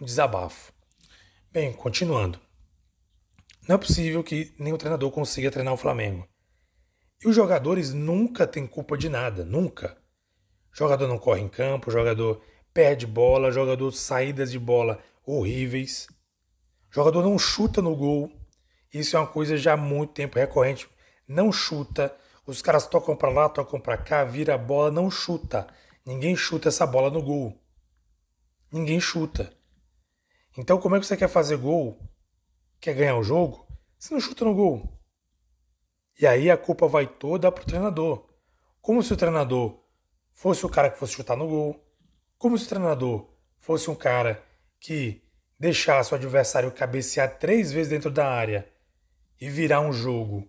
um 0.00 0.04
desabafo. 0.04 0.72
Bem, 1.52 1.72
continuando. 1.72 2.38
Não 3.68 3.76
é 3.76 3.78
possível 3.78 4.24
que 4.24 4.52
nenhum 4.58 4.76
treinador 4.76 5.08
consiga 5.12 5.52
treinar 5.52 5.72
o 5.72 5.78
Flamengo. 5.78 6.28
E 7.24 7.28
os 7.28 7.36
jogadores 7.36 7.94
nunca 7.94 8.44
têm 8.44 8.66
culpa 8.66 8.98
de 8.98 9.08
nada, 9.08 9.44
nunca. 9.44 9.96
O 10.72 10.76
jogador 10.76 11.06
não 11.06 11.16
corre 11.16 11.40
em 11.40 11.48
campo, 11.48 11.92
jogador 11.92 12.42
perde 12.74 13.06
bola, 13.06 13.52
jogador 13.52 13.92
saídas 13.92 14.50
de 14.50 14.58
bola 14.58 15.00
horríveis. 15.24 16.08
O 16.90 16.94
jogador 16.94 17.22
não 17.22 17.38
chuta 17.38 17.80
no 17.80 17.94
gol. 17.94 18.32
Isso 18.92 19.16
é 19.16 19.20
uma 19.20 19.28
coisa 19.28 19.56
já 19.56 19.74
há 19.74 19.76
muito 19.76 20.12
tempo 20.12 20.40
recorrente. 20.40 20.88
Não 21.26 21.52
chuta, 21.52 22.14
os 22.46 22.60
caras 22.60 22.86
tocam 22.86 23.16
para 23.16 23.30
lá, 23.30 23.48
tocam 23.48 23.80
para 23.80 23.96
cá, 23.96 24.22
vira 24.24 24.54
a 24.54 24.58
bola, 24.58 24.90
não 24.90 25.10
chuta. 25.10 25.66
Ninguém 26.04 26.36
chuta 26.36 26.68
essa 26.68 26.86
bola 26.86 27.10
no 27.10 27.22
gol. 27.22 27.58
Ninguém 28.70 29.00
chuta. 29.00 29.52
Então, 30.56 30.78
como 30.78 30.96
é 30.96 31.00
que 31.00 31.06
você 31.06 31.16
quer 31.16 31.28
fazer 31.28 31.56
gol? 31.56 31.98
Quer 32.80 32.94
ganhar 32.94 33.16
o 33.16 33.22
jogo? 33.22 33.66
Você 33.98 34.12
não 34.12 34.20
chuta 34.20 34.44
no 34.44 34.54
gol. 34.54 35.00
E 36.20 36.26
aí 36.26 36.50
a 36.50 36.56
culpa 36.56 36.86
vai 36.86 37.06
toda 37.06 37.50
pro 37.50 37.64
treinador. 37.64 38.26
Como 38.80 39.02
se 39.02 39.12
o 39.12 39.16
treinador 39.16 39.80
fosse 40.32 40.66
o 40.66 40.68
cara 40.68 40.90
que 40.90 40.98
fosse 40.98 41.14
chutar 41.14 41.36
no 41.36 41.48
gol. 41.48 41.82
Como 42.36 42.58
se 42.58 42.66
o 42.66 42.68
treinador 42.68 43.30
fosse 43.56 43.90
um 43.90 43.94
cara 43.94 44.44
que 44.78 45.22
deixasse 45.58 46.12
o 46.12 46.16
adversário 46.16 46.70
cabecear 46.70 47.38
três 47.38 47.72
vezes 47.72 47.88
dentro 47.88 48.10
da 48.10 48.28
área 48.28 48.70
e 49.40 49.48
virar 49.48 49.80
um 49.80 49.92
jogo 49.92 50.46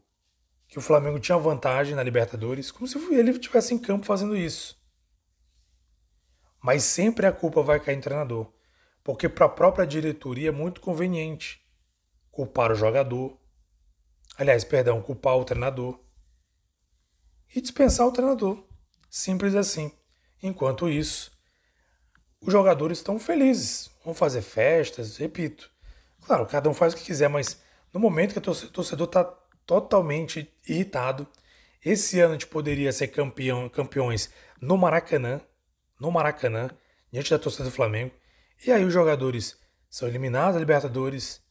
que 0.75 0.79
o 0.79 0.81
Flamengo 0.81 1.17
tinha 1.21 1.37
vantagem 1.37 1.95
na 1.95 2.03
Libertadores, 2.03 2.69
como 2.69 2.85
se 2.85 2.97
ele 3.13 3.31
estivesse 3.31 3.73
em 3.73 3.77
campo 3.77 4.05
fazendo 4.05 4.35
isso. 4.35 4.77
Mas 6.61 6.83
sempre 6.83 7.25
a 7.25 7.31
culpa 7.31 7.63
vai 7.63 7.79
cair 7.79 7.95
no 7.95 8.01
treinador, 8.01 8.51
porque 9.01 9.29
para 9.29 9.45
a 9.45 9.49
própria 9.49 9.87
diretoria 9.87 10.49
é 10.49 10.51
muito 10.51 10.81
conveniente 10.81 11.65
culpar 12.29 12.73
o 12.73 12.75
jogador, 12.75 13.39
aliás, 14.37 14.65
perdão, 14.65 15.01
culpar 15.01 15.37
o 15.37 15.45
treinador 15.45 15.97
e 17.55 17.61
dispensar 17.61 18.05
o 18.05 18.11
treinador. 18.11 18.61
Simples 19.09 19.55
assim. 19.55 19.93
Enquanto 20.43 20.89
isso, 20.89 21.31
os 22.41 22.51
jogadores 22.51 22.97
estão 22.97 23.17
felizes, 23.17 23.89
vão 24.03 24.13
fazer 24.13 24.41
festas, 24.41 25.15
repito. 25.15 25.71
Claro, 26.25 26.45
cada 26.45 26.69
um 26.69 26.73
faz 26.73 26.91
o 26.91 26.97
que 26.97 27.05
quiser, 27.05 27.29
mas 27.29 27.61
no 27.93 27.99
momento 28.01 28.33
que 28.33 28.39
o 28.39 28.69
torcedor 28.71 29.07
está 29.07 29.44
totalmente 29.65 30.51
irritado. 30.67 31.27
Esse 31.83 32.19
ano 32.19 32.31
a 32.31 32.33
gente 32.33 32.47
poderia 32.47 32.91
ser 32.91 33.07
campeão, 33.07 33.69
campeões 33.69 34.29
no 34.61 34.77
Maracanã, 34.77 35.41
no 35.99 36.11
Maracanã, 36.11 36.69
diante 37.11 37.31
da 37.31 37.39
torcida 37.39 37.65
do 37.65 37.71
Flamengo. 37.71 38.11
E 38.65 38.71
aí 38.71 38.83
os 38.83 38.93
jogadores 38.93 39.57
são 39.89 40.07
eliminados 40.07 40.55
da 40.55 40.59
Libertadores, 40.59 41.41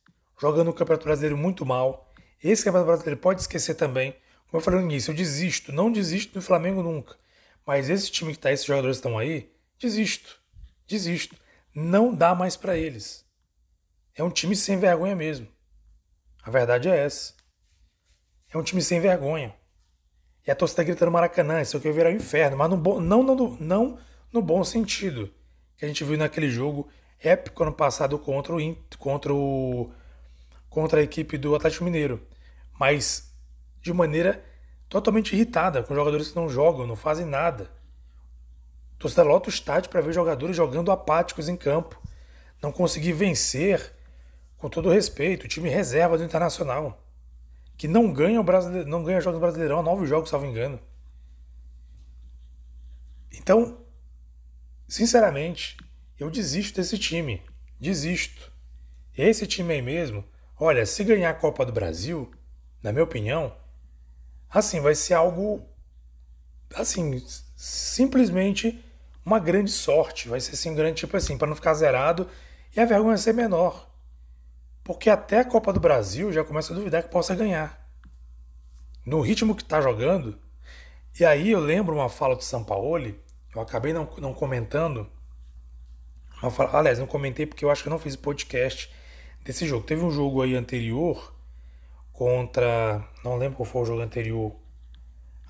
jogando 0.40 0.68
o 0.68 0.74
Campeonato 0.74 1.04
Brasileiro 1.04 1.36
muito 1.36 1.64
mal. 1.64 2.12
Esse 2.42 2.64
Campeonato 2.64 2.88
Brasileiro 2.88 3.20
pode 3.20 3.40
esquecer 3.40 3.74
também. 3.74 4.12
Como 4.46 4.60
eu 4.60 4.64
falei 4.64 4.80
no 4.80 4.86
início, 4.86 5.10
eu 5.10 5.16
desisto, 5.16 5.72
não 5.72 5.90
desisto 5.90 6.34
do 6.34 6.42
Flamengo 6.42 6.82
nunca. 6.82 7.16
Mas 7.66 7.88
esse 7.88 8.10
time 8.10 8.32
que 8.32 8.38
está 8.38 8.52
esses 8.52 8.66
jogadores 8.66 8.98
estão 8.98 9.16
aí, 9.18 9.50
desisto, 9.78 10.40
desisto. 10.86 11.36
Não 11.74 12.14
dá 12.14 12.34
mais 12.34 12.56
para 12.56 12.76
eles. 12.76 13.24
É 14.14 14.22
um 14.22 14.30
time 14.30 14.54
sem 14.54 14.78
vergonha 14.78 15.16
mesmo. 15.16 15.48
A 16.42 16.50
verdade 16.50 16.88
é 16.88 16.96
essa. 16.96 17.34
É 18.54 18.58
um 18.58 18.62
time 18.62 18.80
sem 18.80 19.00
vergonha. 19.00 19.52
E 20.46 20.50
a 20.50 20.54
torcida 20.54 20.84
gritando 20.84 21.10
Maracanã, 21.10 21.60
isso 21.60 21.76
aqui 21.76 21.88
vai 21.88 21.96
virar 21.96 22.10
um 22.10 22.12
inferno, 22.12 22.56
mas 22.56 22.70
no 22.70 22.76
bom, 22.76 23.00
não, 23.00 23.20
no, 23.24 23.56
não 23.58 23.98
no 24.32 24.40
bom 24.40 24.62
sentido. 24.62 25.28
Que 25.76 25.84
a 25.84 25.88
gente 25.88 26.04
viu 26.04 26.16
naquele 26.16 26.48
jogo 26.48 26.88
épico 27.18 27.64
ano 27.64 27.72
passado 27.72 28.16
contra 28.16 28.54
o, 28.54 28.76
contra 28.96 29.34
o 29.34 29.90
contra 30.70 31.00
a 31.00 31.02
equipe 31.02 31.36
do 31.36 31.54
Atlético 31.56 31.84
Mineiro. 31.84 32.22
Mas 32.78 33.34
de 33.80 33.92
maneira 33.92 34.44
totalmente 34.88 35.34
irritada 35.34 35.82
com 35.82 35.94
jogadores 35.94 36.28
que 36.28 36.36
não 36.36 36.48
jogam, 36.48 36.86
não 36.86 36.96
fazem 36.96 37.26
nada. 37.26 37.68
Torcida 39.00 39.24
lota 39.24 39.48
o 39.48 39.52
estádio 39.52 39.90
para 39.90 40.00
ver 40.00 40.12
jogadores 40.12 40.56
jogando 40.56 40.92
apáticos 40.92 41.48
em 41.48 41.56
campo. 41.56 42.00
Não 42.62 42.70
conseguir 42.70 43.12
vencer, 43.12 43.92
com 44.58 44.68
todo 44.68 44.90
respeito, 44.90 45.44
o 45.44 45.48
time 45.48 45.68
reserva 45.68 46.16
do 46.16 46.24
Internacional. 46.24 47.03
Que 47.76 47.88
não 47.88 48.12
ganha, 48.12 48.40
o 48.40 48.44
brasileiro, 48.44 48.88
não 48.88 49.02
ganha 49.02 49.20
jogos 49.20 49.40
brasileirão, 49.40 49.82
nove 49.82 50.06
jogos, 50.06 50.30
salvo 50.30 50.46
engano. 50.46 50.80
Então, 53.32 53.78
sinceramente, 54.88 55.76
eu 56.18 56.30
desisto 56.30 56.76
desse 56.76 56.98
time. 56.98 57.42
Desisto. 57.80 58.52
Esse 59.16 59.46
time 59.46 59.74
aí 59.74 59.82
mesmo, 59.82 60.24
olha, 60.58 60.86
se 60.86 61.04
ganhar 61.04 61.30
a 61.30 61.34
Copa 61.34 61.64
do 61.64 61.72
Brasil, 61.72 62.30
na 62.82 62.92
minha 62.92 63.04
opinião, 63.04 63.56
assim, 64.48 64.80
vai 64.80 64.94
ser 64.94 65.14
algo 65.14 65.66
assim, 66.74 67.22
simplesmente 67.56 68.82
uma 69.24 69.38
grande 69.38 69.70
sorte. 69.70 70.28
Vai 70.28 70.40
ser 70.40 70.52
assim, 70.52 70.70
um 70.70 70.74
grande 70.74 71.00
tipo 71.00 71.16
assim, 71.16 71.38
para 71.38 71.48
não 71.48 71.56
ficar 71.56 71.74
zerado 71.74 72.28
e 72.76 72.80
a 72.80 72.84
vergonha 72.84 73.16
ser 73.16 73.32
menor. 73.32 73.90
Porque 74.84 75.08
até 75.08 75.40
a 75.40 75.44
Copa 75.44 75.72
do 75.72 75.80
Brasil 75.80 76.30
já 76.30 76.44
começa 76.44 76.72
a 76.72 76.76
duvidar 76.76 77.02
que 77.02 77.08
possa 77.08 77.34
ganhar. 77.34 77.82
No 79.04 79.20
ritmo 79.22 79.54
que 79.54 79.62
está 79.62 79.80
jogando. 79.80 80.38
E 81.18 81.24
aí 81.24 81.50
eu 81.50 81.60
lembro 81.60 81.94
uma 81.94 82.08
fala 82.10 82.36
do 82.36 82.44
Sampaoli, 82.44 83.18
eu 83.54 83.62
acabei 83.62 83.92
não, 83.92 84.08
não 84.18 84.34
comentando. 84.34 85.08
Fala, 86.50 86.78
aliás, 86.78 86.98
não 86.98 87.06
comentei 87.06 87.46
porque 87.46 87.64
eu 87.64 87.70
acho 87.70 87.82
que 87.82 87.88
eu 87.88 87.92
não 87.92 87.98
fiz 87.98 88.14
podcast 88.16 88.92
desse 89.42 89.66
jogo. 89.66 89.86
Teve 89.86 90.04
um 90.04 90.10
jogo 90.10 90.42
aí 90.42 90.54
anterior 90.54 91.32
contra. 92.12 93.02
Não 93.24 93.36
lembro 93.36 93.56
qual 93.56 93.66
foi 93.66 93.82
o 93.82 93.86
jogo 93.86 94.02
anterior 94.02 94.54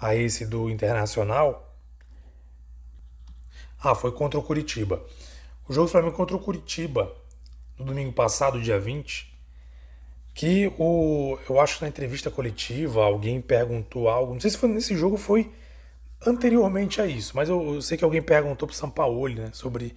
a 0.00 0.14
esse 0.14 0.46
do 0.46 0.70
Internacional. 0.70 1.74
Ah, 3.80 3.94
foi 3.94 4.12
contra 4.12 4.38
o 4.38 4.42
Curitiba. 4.42 5.04
O 5.68 5.72
jogo 5.72 5.86
do 5.86 5.90
Flamengo 5.90 6.14
contra 6.14 6.36
o 6.36 6.40
Curitiba, 6.40 7.12
no 7.78 7.84
domingo 7.84 8.12
passado, 8.12 8.60
dia 8.60 8.78
20, 8.78 9.32
que 10.34 10.72
o, 10.78 11.38
eu 11.48 11.60
acho 11.60 11.76
que 11.76 11.82
na 11.82 11.88
entrevista 11.88 12.30
coletiva 12.30 13.04
alguém 13.04 13.40
perguntou 13.40 14.08
algo, 14.08 14.32
não 14.32 14.40
sei 14.40 14.50
se 14.50 14.58
foi 14.58 14.68
nesse 14.68 14.96
jogo 14.96 15.16
foi 15.16 15.52
anteriormente 16.26 17.00
a 17.00 17.06
isso, 17.06 17.36
mas 17.36 17.48
eu, 17.48 17.74
eu 17.74 17.82
sei 17.82 17.96
que 17.96 18.04
alguém 18.04 18.22
perguntou 18.22 18.66
para 18.66 18.74
o 18.74 18.76
Sampaoli 18.76 19.36
né, 19.36 19.50
sobre 19.52 19.94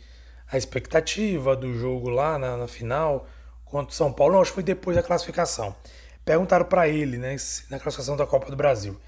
a 0.51 0.57
expectativa 0.57 1.55
do 1.55 1.73
jogo 1.73 2.09
lá 2.09 2.37
na, 2.37 2.57
na 2.57 2.67
final 2.67 3.27
contra 3.65 3.91
o 3.91 3.95
São 3.95 4.13
Paulo, 4.13 4.33
não, 4.33 4.41
acho 4.41 4.51
que 4.51 4.55
foi 4.55 4.63
depois 4.63 4.95
da 4.95 5.03
classificação. 5.03 5.75
Perguntaram 6.23 6.65
para 6.65 6.87
ele, 6.87 7.17
né, 7.17 7.35
na 7.69 7.79
classificação 7.79 8.15
da 8.15 8.25
Copa 8.25 8.49
do 8.49 8.55
Brasil, 8.55 8.99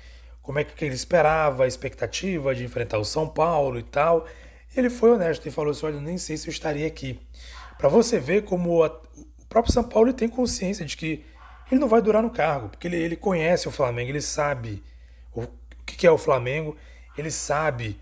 como 0.42 0.58
é 0.58 0.64
que 0.64 0.84
ele 0.84 0.96
esperava, 0.96 1.64
a 1.64 1.68
expectativa 1.68 2.56
de 2.56 2.64
enfrentar 2.64 2.98
o 2.98 3.06
São 3.06 3.28
Paulo 3.28 3.78
e 3.78 3.84
tal. 3.84 4.26
Ele 4.76 4.90
foi 4.90 5.12
honesto 5.12 5.48
e 5.48 5.52
falou 5.52 5.72
assim: 5.72 5.86
Olha, 5.86 6.02
nem 6.02 6.18
sei 6.18 6.38
se 6.38 6.48
eu 6.48 6.52
estaria 6.52 6.88
aqui. 6.88 7.20
Para 7.80 7.88
você 7.88 8.20
ver 8.20 8.44
como 8.44 8.84
a, 8.84 8.88
o 8.88 9.46
próprio 9.48 9.74
São 9.74 9.86
Paulo 9.86 10.12
tem 10.12 10.28
consciência 10.28 10.86
de 10.86 10.98
que 10.98 11.26
ele 11.72 11.80
não 11.80 11.88
vai 11.88 12.02
durar 12.02 12.22
no 12.22 12.30
cargo, 12.30 12.68
porque 12.68 12.86
ele, 12.86 12.98
ele 12.98 13.16
conhece 13.16 13.70
o 13.70 13.72
Flamengo, 13.72 14.12
ele 14.12 14.20
sabe 14.20 14.84
o, 15.34 15.44
o 15.44 15.50
que 15.86 16.06
é 16.06 16.12
o 16.12 16.18
Flamengo, 16.18 16.76
ele 17.18 17.32
sabe 17.32 17.98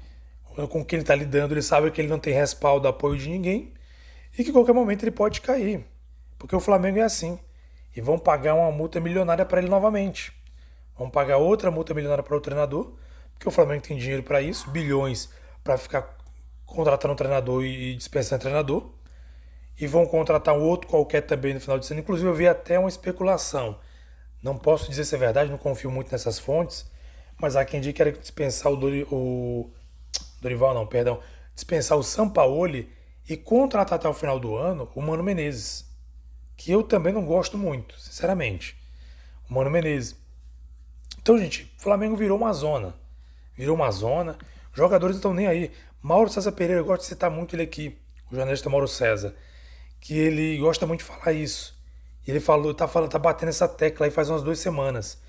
com 0.71 0.83
que 0.83 0.95
ele 0.95 1.03
está 1.03 1.13
lidando, 1.13 1.53
ele 1.53 1.61
sabe 1.61 1.91
que 1.91 2.01
ele 2.01 2.07
não 2.07 2.17
tem 2.17 2.33
respaldo, 2.33 2.87
apoio 2.87 3.19
de 3.19 3.29
ninguém 3.29 3.71
e 4.35 4.43
que 4.43 4.51
qualquer 4.51 4.73
momento 4.73 5.03
ele 5.03 5.11
pode 5.11 5.41
cair, 5.41 5.85
porque 6.39 6.55
o 6.55 6.59
Flamengo 6.59 6.97
é 6.97 7.03
assim. 7.03 7.37
E 7.95 8.01
vão 8.01 8.17
pagar 8.17 8.55
uma 8.55 8.71
multa 8.71 8.99
milionária 8.99 9.45
para 9.45 9.59
ele 9.59 9.69
novamente. 9.69 10.33
Vão 10.97 11.07
pagar 11.07 11.37
outra 11.37 11.69
multa 11.69 11.93
milionária 11.93 12.23
para 12.23 12.35
o 12.35 12.41
treinador, 12.41 12.95
porque 13.33 13.47
o 13.47 13.51
Flamengo 13.51 13.83
tem 13.83 13.95
dinheiro 13.97 14.23
para 14.23 14.41
isso, 14.41 14.71
bilhões 14.71 15.29
para 15.63 15.77
ficar 15.77 16.17
contratando 16.65 17.13
um 17.13 17.15
treinador 17.15 17.63
e 17.63 17.95
dispensando 17.95 18.41
treinador. 18.41 18.96
E 19.79 19.85
vão 19.85 20.05
contratar 20.05 20.55
um 20.55 20.63
outro 20.63 20.87
qualquer 20.87 21.21
também 21.21 21.53
no 21.53 21.59
final 21.59 21.77
de 21.77 21.85
semana. 21.85 22.01
Inclusive, 22.01 22.27
eu 22.27 22.33
vi 22.33 22.47
até 22.47 22.79
uma 22.79 22.89
especulação. 22.89 23.79
Não 24.41 24.57
posso 24.57 24.89
dizer 24.89 25.05
se 25.05 25.15
é 25.15 25.17
verdade, 25.17 25.51
não 25.51 25.57
confio 25.57 25.91
muito 25.91 26.11
nessas 26.11 26.39
fontes. 26.39 26.89
Mas 27.39 27.55
há 27.55 27.63
quem 27.63 27.79
diga 27.79 27.93
que 27.93 28.01
era 28.01 28.11
dispensar 28.11 28.71
o, 28.71 28.75
Dori, 28.75 29.07
o 29.11 29.69
Dorival, 30.41 30.73
não, 30.73 30.87
perdão. 30.87 31.19
Dispensar 31.53 31.97
o 31.97 32.03
Sampaoli 32.03 32.91
e 33.29 33.37
contratar 33.37 33.99
até 33.99 34.07
o 34.07 34.13
final 34.13 34.39
do 34.39 34.55
ano 34.55 34.89
o 34.95 35.01
Mano 35.01 35.23
Menezes. 35.23 35.85
Que 36.55 36.71
eu 36.71 36.81
também 36.81 37.13
não 37.13 37.25
gosto 37.25 37.57
muito, 37.57 37.99
sinceramente. 37.99 38.75
O 39.49 39.53
Mano 39.53 39.69
Menezes. 39.69 40.15
Então, 41.19 41.37
gente, 41.37 41.71
o 41.77 41.81
Flamengo 41.81 42.15
virou 42.15 42.37
uma 42.37 42.53
zona. 42.53 42.95
Virou 43.55 43.75
uma 43.75 43.91
zona. 43.91 44.37
Os 44.71 44.77
jogadores 44.77 45.17
estão 45.17 45.33
nem 45.33 45.45
aí. 45.45 45.71
Mauro 46.01 46.29
César 46.29 46.51
Pereira, 46.51 46.81
eu 46.81 46.85
gosto 46.85 47.01
de 47.01 47.07
citar 47.07 47.29
muito 47.29 47.55
ele 47.55 47.63
aqui, 47.63 47.97
o 48.31 48.35
jornalista 48.35 48.69
Mauro 48.69 48.87
César, 48.87 49.35
que 49.99 50.17
ele 50.17 50.57
gosta 50.57 50.85
muito 50.85 50.99
de 50.99 51.05
falar 51.05 51.33
isso. 51.33 51.77
Ele 52.27 52.39
falou, 52.39 52.73
tá, 52.73 52.87
falando, 52.87 53.09
tá 53.09 53.19
batendo 53.19 53.49
essa 53.49 53.67
tecla 53.67 54.05
aí 54.05 54.11
faz 54.11 54.29
umas 54.29 54.43
duas 54.43 54.59
semanas. 54.59 55.21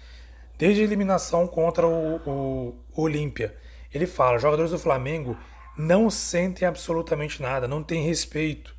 Desde 0.59 0.81
a 0.81 0.85
eliminação 0.85 1.47
contra 1.47 1.87
o, 1.87 2.17
o, 2.27 3.03
Olímpia. 3.03 3.57
Ele 3.95 4.07
fala, 4.07 4.39
jogadores 4.39 4.73
do 4.73 4.79
Flamengo 4.79 5.37
não 5.77 6.11
sentem 6.11 6.67
absolutamente 6.67 7.41
nada, 7.41 7.69
não 7.69 7.83
têm 7.83 8.05
respeito 8.05 8.75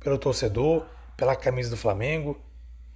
pelo 0.00 0.18
torcedor, 0.18 0.84
pela 1.16 1.36
camisa 1.36 1.70
do 1.70 1.76
Flamengo. 1.76 2.40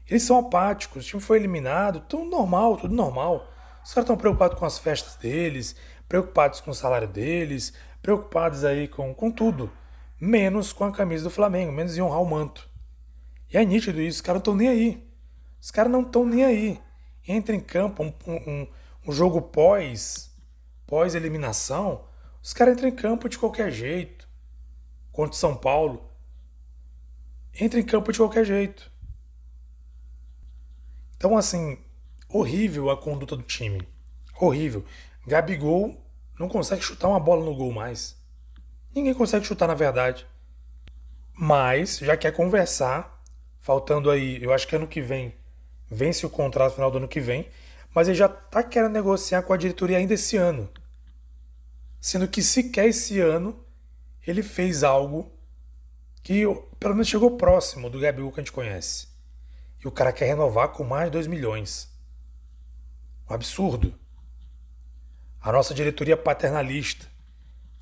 Eles 0.08 0.24
são 0.24 0.38
apáticos, 0.38 1.04
o 1.04 1.08
time 1.08 1.22
foi 1.22 1.38
eliminado, 1.38 2.00
tudo 2.08 2.28
normal, 2.28 2.76
tudo 2.76 2.94
normal. 2.94 3.48
Os 3.84 3.94
caras 3.94 4.04
estão 4.04 4.16
preocupados 4.16 4.58
com 4.58 4.66
as 4.66 4.78
festas 4.78 5.14
deles, 5.14 5.76
preocupados 6.08 6.60
com 6.60 6.72
o 6.72 6.74
salário 6.74 7.06
deles, 7.06 7.72
preocupados 8.02 8.64
aí 8.64 8.88
com, 8.88 9.14
com 9.14 9.30
tudo, 9.30 9.70
menos 10.21 10.73
com 10.73 10.85
a 10.85 10.92
camisa 10.92 11.25
do 11.25 11.30
Flamengo, 11.30 11.73
menos 11.73 11.97
em 11.97 12.02
honrar 12.02 12.23
o 12.23 12.28
manto. 12.28 12.68
E 13.52 13.56
é 13.56 13.64
nítido 13.64 14.00
isso, 14.00 14.16
os 14.16 14.21
caras 14.21 14.37
não 14.37 14.40
estão 14.40 14.56
nem 14.56 14.68
aí. 14.68 15.09
Os 15.61 15.71
caras 15.71 15.92
não 15.92 16.02
estão 16.02 16.26
nem 16.26 16.44
aí. 16.44 16.80
Entra 17.26 17.54
em 17.54 17.61
campo 17.61 18.02
um, 18.02 18.12
um, 18.26 18.66
um 19.06 19.12
jogo 19.12 19.40
pós, 19.40 20.35
pós 20.87 21.14
eliminação, 21.14 22.04
os 22.44 22.52
caras 22.52 22.75
entram 22.75 22.90
em 22.90 22.94
campo 22.94 23.26
de 23.26 23.38
qualquer 23.38 23.73
jeito. 23.73 24.28
Contra 25.11 25.38
São 25.38 25.56
Paulo. 25.56 26.11
Entra 27.59 27.80
em 27.80 27.85
campo 27.85 28.12
de 28.12 28.18
qualquer 28.18 28.44
jeito. 28.44 28.92
Então, 31.16 31.38
assim, 31.38 31.78
horrível 32.28 32.90
a 32.90 33.00
conduta 33.00 33.35
do 33.35 33.42
time. 33.42 33.88
Horrível. 34.38 34.85
Gabigol 35.26 36.04
não 36.38 36.49
consegue 36.49 36.83
chutar 36.83 37.09
uma 37.09 37.18
bola 37.18 37.42
no 37.42 37.54
gol 37.54 37.73
mais. 37.73 38.23
Ninguém 38.94 39.14
consegue 39.14 39.44
chutar, 39.44 39.66
na 39.66 39.74
verdade. 39.74 40.26
Mas 41.32 41.98
já 41.98 42.16
quer 42.16 42.32
conversar, 42.32 43.22
faltando 43.58 44.10
aí, 44.10 44.42
eu 44.42 44.52
acho 44.52 44.68
que 44.68 44.76
ano 44.76 44.86
que 44.86 45.00
vem, 45.00 45.34
vence 45.90 46.24
o 46.24 46.30
contrato 46.30 46.70
no 46.70 46.74
final 46.76 46.90
do 46.90 46.98
ano 46.98 47.08
que 47.08 47.20
vem, 47.20 47.48
mas 47.94 48.06
ele 48.06 48.16
já 48.16 48.26
está 48.26 48.62
querendo 48.62 48.92
negociar 48.92 49.42
com 49.42 49.52
a 49.52 49.56
diretoria 49.56 49.98
ainda 49.98 50.14
esse 50.14 50.36
ano. 50.36 50.68
Sendo 52.00 52.28
que 52.28 52.42
sequer 52.42 52.86
esse 52.86 53.18
ano 53.20 53.64
ele 54.26 54.42
fez 54.42 54.84
algo 54.84 55.32
que 56.22 56.44
pelo 56.78 56.94
menos 56.94 57.08
chegou 57.08 57.36
próximo 57.36 57.90
do 57.90 57.98
Gabigol 57.98 58.30
que 58.30 58.40
a 58.40 58.42
gente 58.42 58.52
conhece. 58.52 59.08
E 59.82 59.88
o 59.88 59.90
cara 59.90 60.12
quer 60.12 60.26
renovar 60.26 60.68
com 60.68 60.84
mais 60.84 61.06
de 61.06 61.10
2 61.12 61.26
milhões. 61.26 61.92
Um 63.28 63.34
absurdo 63.34 63.94
a 65.44 65.52
nossa 65.52 65.74
diretoria 65.74 66.16
paternalista, 66.16 67.06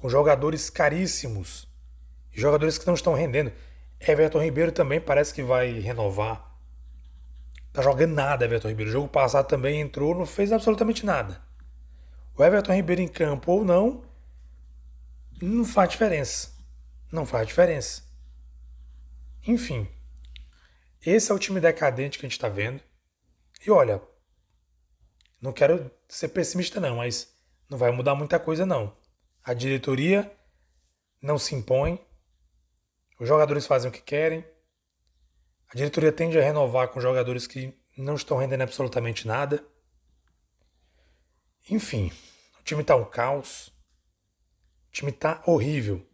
com 0.02 0.08
jogadores 0.08 0.68
caríssimos 0.68 1.70
jogadores 2.32 2.76
que 2.76 2.86
não 2.86 2.94
estão 2.94 3.14
rendendo. 3.14 3.52
Everton 4.00 4.42
Ribeiro 4.42 4.72
também 4.72 5.00
parece 5.00 5.32
que 5.32 5.44
vai 5.44 5.78
renovar. 5.78 6.58
Tá 7.72 7.82
jogando 7.82 8.12
nada, 8.12 8.44
Everton 8.44 8.68
Ribeiro. 8.68 8.90
O 8.90 8.92
jogo 8.92 9.08
passado 9.08 9.46
também 9.46 9.80
entrou, 9.80 10.12
não 10.12 10.26
fez 10.26 10.50
absolutamente 10.50 11.06
nada. 11.06 11.40
O 12.36 12.42
Everton 12.42 12.72
Ribeiro 12.72 13.00
em 13.00 13.06
campo 13.06 13.52
ou 13.52 13.64
não, 13.64 14.04
não 15.40 15.64
faz 15.64 15.90
diferença. 15.90 16.50
Não 17.12 17.24
faz 17.24 17.46
diferença. 17.46 18.02
Enfim, 19.46 19.86
esse 21.06 21.30
é 21.30 21.34
o 21.34 21.38
time 21.38 21.60
decadente 21.60 22.18
que 22.18 22.26
a 22.26 22.28
gente 22.28 22.38
está 22.38 22.48
vendo. 22.48 22.82
E 23.64 23.70
olha, 23.70 24.02
não 25.40 25.52
quero 25.52 25.92
ser 26.08 26.28
pessimista 26.28 26.80
não, 26.80 26.96
mas 26.96 27.32
não 27.70 27.78
vai 27.78 27.92
mudar 27.92 28.16
muita 28.16 28.40
coisa, 28.40 28.66
não. 28.66 29.00
A 29.44 29.54
diretoria 29.54 30.32
não 31.20 31.36
se 31.36 31.54
impõe, 31.54 32.00
os 33.18 33.26
jogadores 33.26 33.66
fazem 33.66 33.90
o 33.90 33.92
que 33.92 34.00
querem, 34.00 34.44
a 35.68 35.76
diretoria 35.76 36.12
tende 36.12 36.38
a 36.38 36.42
renovar 36.42 36.88
com 36.88 37.00
jogadores 37.00 37.46
que 37.46 37.74
não 37.96 38.14
estão 38.14 38.36
rendendo 38.36 38.62
absolutamente 38.62 39.26
nada. 39.26 39.64
Enfim, 41.68 42.12
o 42.60 42.62
time 42.62 42.82
está 42.82 42.94
um 42.94 43.04
caos, 43.04 43.68
o 44.88 44.92
time 44.92 45.10
está 45.10 45.42
horrível. 45.46 46.06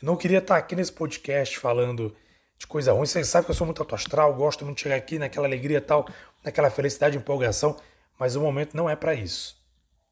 Eu 0.00 0.06
não 0.06 0.16
queria 0.16 0.38
estar 0.38 0.56
aqui 0.56 0.76
nesse 0.76 0.92
podcast 0.92 1.58
falando 1.58 2.14
de 2.58 2.66
coisa 2.66 2.92
ruim. 2.92 3.06
Você 3.06 3.24
sabe 3.24 3.46
que 3.46 3.50
eu 3.50 3.54
sou 3.54 3.66
muito 3.66 3.82
autoastral, 3.82 4.34
gosto 4.34 4.64
muito 4.64 4.76
de 4.76 4.82
chegar 4.82 4.96
aqui 4.96 5.18
naquela 5.18 5.46
alegria 5.46 5.80
tal, 5.80 6.06
naquela 6.44 6.70
felicidade, 6.70 7.16
empolgação, 7.16 7.76
mas 8.18 8.36
o 8.36 8.40
momento 8.40 8.76
não 8.76 8.88
é 8.88 8.94
para 8.94 9.14
isso. 9.14 9.56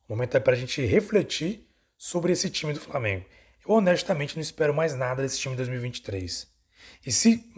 O 0.08 0.12
momento 0.12 0.36
é 0.36 0.40
para 0.40 0.54
a 0.54 0.56
gente 0.56 0.84
refletir 0.84 1.68
sobre 2.04 2.34
esse 2.34 2.50
time 2.50 2.74
do 2.74 2.80
Flamengo. 2.80 3.24
Eu 3.66 3.76
honestamente 3.76 4.36
não 4.36 4.42
espero 4.42 4.74
mais 4.74 4.94
nada 4.94 5.22
desse 5.22 5.38
time 5.38 5.54
em 5.54 5.56
2023. 5.56 6.46
E 7.06 7.10
se 7.10 7.50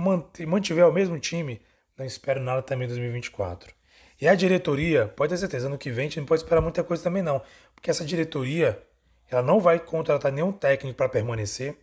mantiver 0.46 0.86
o 0.86 0.92
mesmo 0.92 1.18
time, 1.18 1.60
não 1.98 2.06
espero 2.06 2.40
nada 2.40 2.62
também 2.62 2.84
em 2.84 2.90
2024. 2.90 3.74
E 4.20 4.28
a 4.28 4.36
diretoria, 4.36 5.08
pode 5.08 5.30
ter 5.30 5.38
certeza, 5.38 5.66
ano 5.66 5.76
que 5.76 5.90
vem 5.90 6.02
a 6.02 6.08
gente 6.08 6.20
não 6.20 6.26
pode 6.26 6.42
esperar 6.42 6.60
muita 6.60 6.84
coisa 6.84 7.02
também 7.02 7.24
não. 7.24 7.42
Porque 7.74 7.90
essa 7.90 8.04
diretoria, 8.04 8.80
ela 9.28 9.42
não 9.42 9.58
vai 9.58 9.80
contratar 9.80 10.30
nenhum 10.30 10.52
técnico 10.52 10.96
para 10.96 11.08
permanecer, 11.08 11.76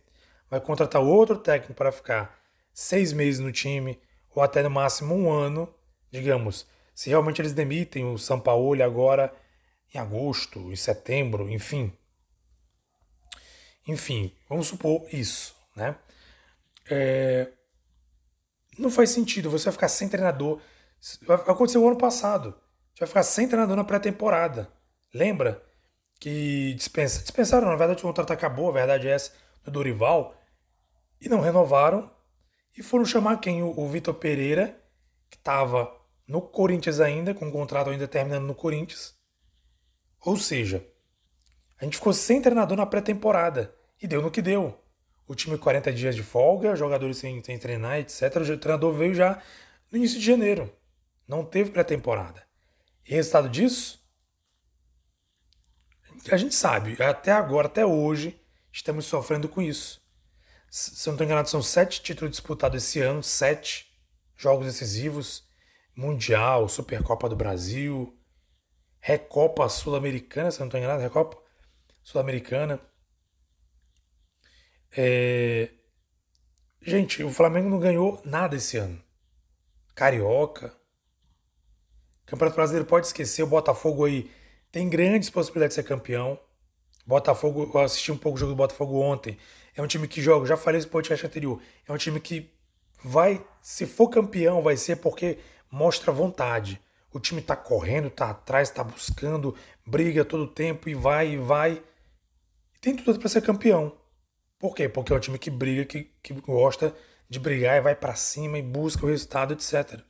vai 0.48 0.58
contratar 0.58 1.02
outro 1.02 1.36
técnico 1.36 1.74
para 1.74 1.92
ficar 1.92 2.40
seis 2.72 3.12
meses 3.12 3.40
no 3.40 3.52
time, 3.52 4.00
ou 4.34 4.42
até 4.42 4.62
no 4.62 4.70
máximo 4.70 5.14
um 5.14 5.30
ano, 5.30 5.68
digamos. 6.10 6.66
Se 6.94 7.10
realmente 7.10 7.42
eles 7.42 7.52
demitem 7.52 8.06
o 8.06 8.16
São 8.16 8.40
Paulo 8.40 8.82
agora 8.82 9.30
em 9.94 9.98
agosto, 9.98 10.72
em 10.72 10.76
setembro, 10.76 11.50
enfim. 11.50 11.92
Enfim, 13.86 14.32
vamos 14.48 14.66
supor 14.66 15.06
isso, 15.12 15.54
né? 15.76 15.96
É... 16.90 17.50
Não 18.78 18.90
faz 18.90 19.10
sentido 19.10 19.50
você 19.50 19.64
vai 19.64 19.72
ficar 19.72 19.88
sem 19.88 20.08
treinador. 20.08 20.60
Aconteceu 21.46 21.82
o 21.82 21.88
ano 21.88 21.98
passado. 21.98 22.54
Você 22.94 23.00
vai 23.00 23.08
ficar 23.08 23.22
sem 23.22 23.46
treinador 23.46 23.76
na 23.76 23.84
pré-temporada. 23.84 24.70
Lembra 25.12 25.62
que 26.18 26.74
dispensa, 26.74 27.20
dispensaram, 27.22 27.68
na 27.68 27.76
verdade 27.76 28.00
o 28.00 28.06
contrato 28.06 28.32
acabou, 28.32 28.68
a 28.68 28.72
verdade 28.72 29.08
é 29.08 29.12
essa, 29.12 29.32
do 29.64 29.70
Dorival, 29.70 30.34
e 31.20 31.28
não 31.28 31.40
renovaram. 31.40 32.10
E 32.76 32.82
foram 32.82 33.04
chamar 33.04 33.38
quem? 33.38 33.62
O, 33.62 33.78
o 33.78 33.88
Vitor 33.88 34.14
Pereira, 34.14 34.80
que 35.30 35.36
estava 35.36 35.92
no 36.26 36.40
Corinthians 36.40 37.00
ainda, 37.00 37.34
com 37.34 37.48
o 37.48 37.52
contrato 37.52 37.90
ainda 37.90 38.08
terminando 38.08 38.44
no 38.44 38.54
Corinthians. 38.54 39.14
Ou 40.20 40.36
seja, 40.36 40.84
a 41.80 41.84
gente 41.84 41.96
ficou 41.96 42.12
sem 42.12 42.40
treinador 42.40 42.76
na 42.76 42.86
pré-temporada. 42.86 43.74
E 44.00 44.06
deu 44.06 44.22
no 44.22 44.30
que 44.30 44.42
deu. 44.42 44.78
O 45.26 45.34
time 45.34 45.56
40 45.56 45.92
dias 45.92 46.14
de 46.14 46.22
folga, 46.22 46.76
jogadores 46.76 47.16
sem, 47.16 47.42
sem 47.42 47.58
treinar, 47.58 47.98
etc. 47.98 48.36
O 48.36 48.58
treinador 48.58 48.92
veio 48.92 49.14
já 49.14 49.42
no 49.90 49.98
início 49.98 50.18
de 50.18 50.26
janeiro. 50.26 50.70
Não 51.26 51.44
teve 51.44 51.70
pré-temporada. 51.70 52.42
E 53.06 53.14
resultado 53.14 53.48
disso? 53.48 54.02
A 56.30 56.36
gente 56.36 56.54
sabe, 56.54 57.02
até 57.02 57.32
agora, 57.32 57.66
até 57.66 57.84
hoje, 57.84 58.40
estamos 58.72 59.04
sofrendo 59.04 59.48
com 59.48 59.60
isso. 59.60 60.02
Se 60.70 61.08
eu 61.08 61.12
não 61.12 61.16
estou 61.16 61.24
enganado, 61.26 61.50
são 61.50 61.62
sete 61.62 62.02
títulos 62.02 62.32
disputados 62.32 62.82
esse 62.82 63.00
ano, 63.00 63.22
sete 63.22 63.94
jogos 64.36 64.66
decisivos, 64.66 65.46
Mundial, 65.94 66.68
Supercopa 66.68 67.28
do 67.28 67.36
Brasil, 67.36 68.18
Recopa 68.98 69.68
Sul-Americana, 69.68 70.50
se 70.50 70.58
eu 70.58 70.60
não 70.60 70.68
estou 70.68 70.80
enganado, 70.80 71.02
Recopa 71.02 71.43
Sul-Americana. 72.04 72.78
É... 74.96 75.70
Gente, 76.80 77.24
o 77.24 77.30
Flamengo 77.30 77.68
não 77.68 77.80
ganhou 77.80 78.20
nada 78.24 78.54
esse 78.54 78.76
ano. 78.76 79.02
Carioca. 79.94 80.72
Campeonato 82.26 82.56
Brasileiro 82.56 82.86
pode 82.86 83.06
esquecer, 83.06 83.42
o 83.42 83.46
Botafogo 83.46 84.04
aí 84.04 84.30
tem 84.70 84.88
grandes 84.88 85.30
possibilidades 85.30 85.76
de 85.76 85.82
ser 85.82 85.88
campeão. 85.88 86.38
Botafogo, 87.06 87.70
eu 87.72 87.80
assisti 87.80 88.12
um 88.12 88.16
pouco 88.16 88.36
o 88.36 88.40
jogo 88.40 88.52
do 88.52 88.56
Botafogo 88.56 89.00
ontem. 89.00 89.38
É 89.74 89.82
um 89.82 89.86
time 89.86 90.06
que 90.06 90.22
joga, 90.22 90.46
já 90.46 90.56
falei 90.56 90.78
isso 90.78 90.88
no 90.88 90.92
podcast 90.92 91.26
anterior. 91.26 91.60
É 91.86 91.92
um 91.92 91.96
time 91.96 92.20
que 92.20 92.50
vai, 93.02 93.44
se 93.60 93.86
for 93.86 94.08
campeão, 94.08 94.62
vai 94.62 94.76
ser 94.76 94.96
porque 94.96 95.38
mostra 95.70 96.12
vontade. 96.12 96.80
O 97.12 97.20
time 97.20 97.40
tá 97.40 97.54
correndo, 97.54 98.10
tá 98.10 98.30
atrás, 98.30 98.70
tá 98.70 98.82
buscando, 98.82 99.54
briga 99.86 100.24
todo 100.24 100.46
tempo 100.46 100.88
e 100.88 100.94
vai 100.94 101.32
e 101.32 101.36
vai. 101.36 101.82
Tem 102.84 102.94
tudo 102.94 103.18
para 103.18 103.30
ser 103.30 103.40
campeão. 103.40 103.96
Por 104.58 104.74
quê? 104.74 104.90
Porque 104.90 105.10
é 105.10 105.16
um 105.16 105.18
time 105.18 105.38
que 105.38 105.48
briga, 105.48 105.86
que, 105.86 106.04
que 106.22 106.34
gosta 106.34 106.94
de 107.26 107.40
brigar 107.40 107.78
e 107.78 107.80
vai 107.80 107.96
para 107.96 108.14
cima 108.14 108.58
e 108.58 108.62
busca 108.62 109.06
o 109.06 109.08
resultado, 109.08 109.54
etc. 109.54 110.02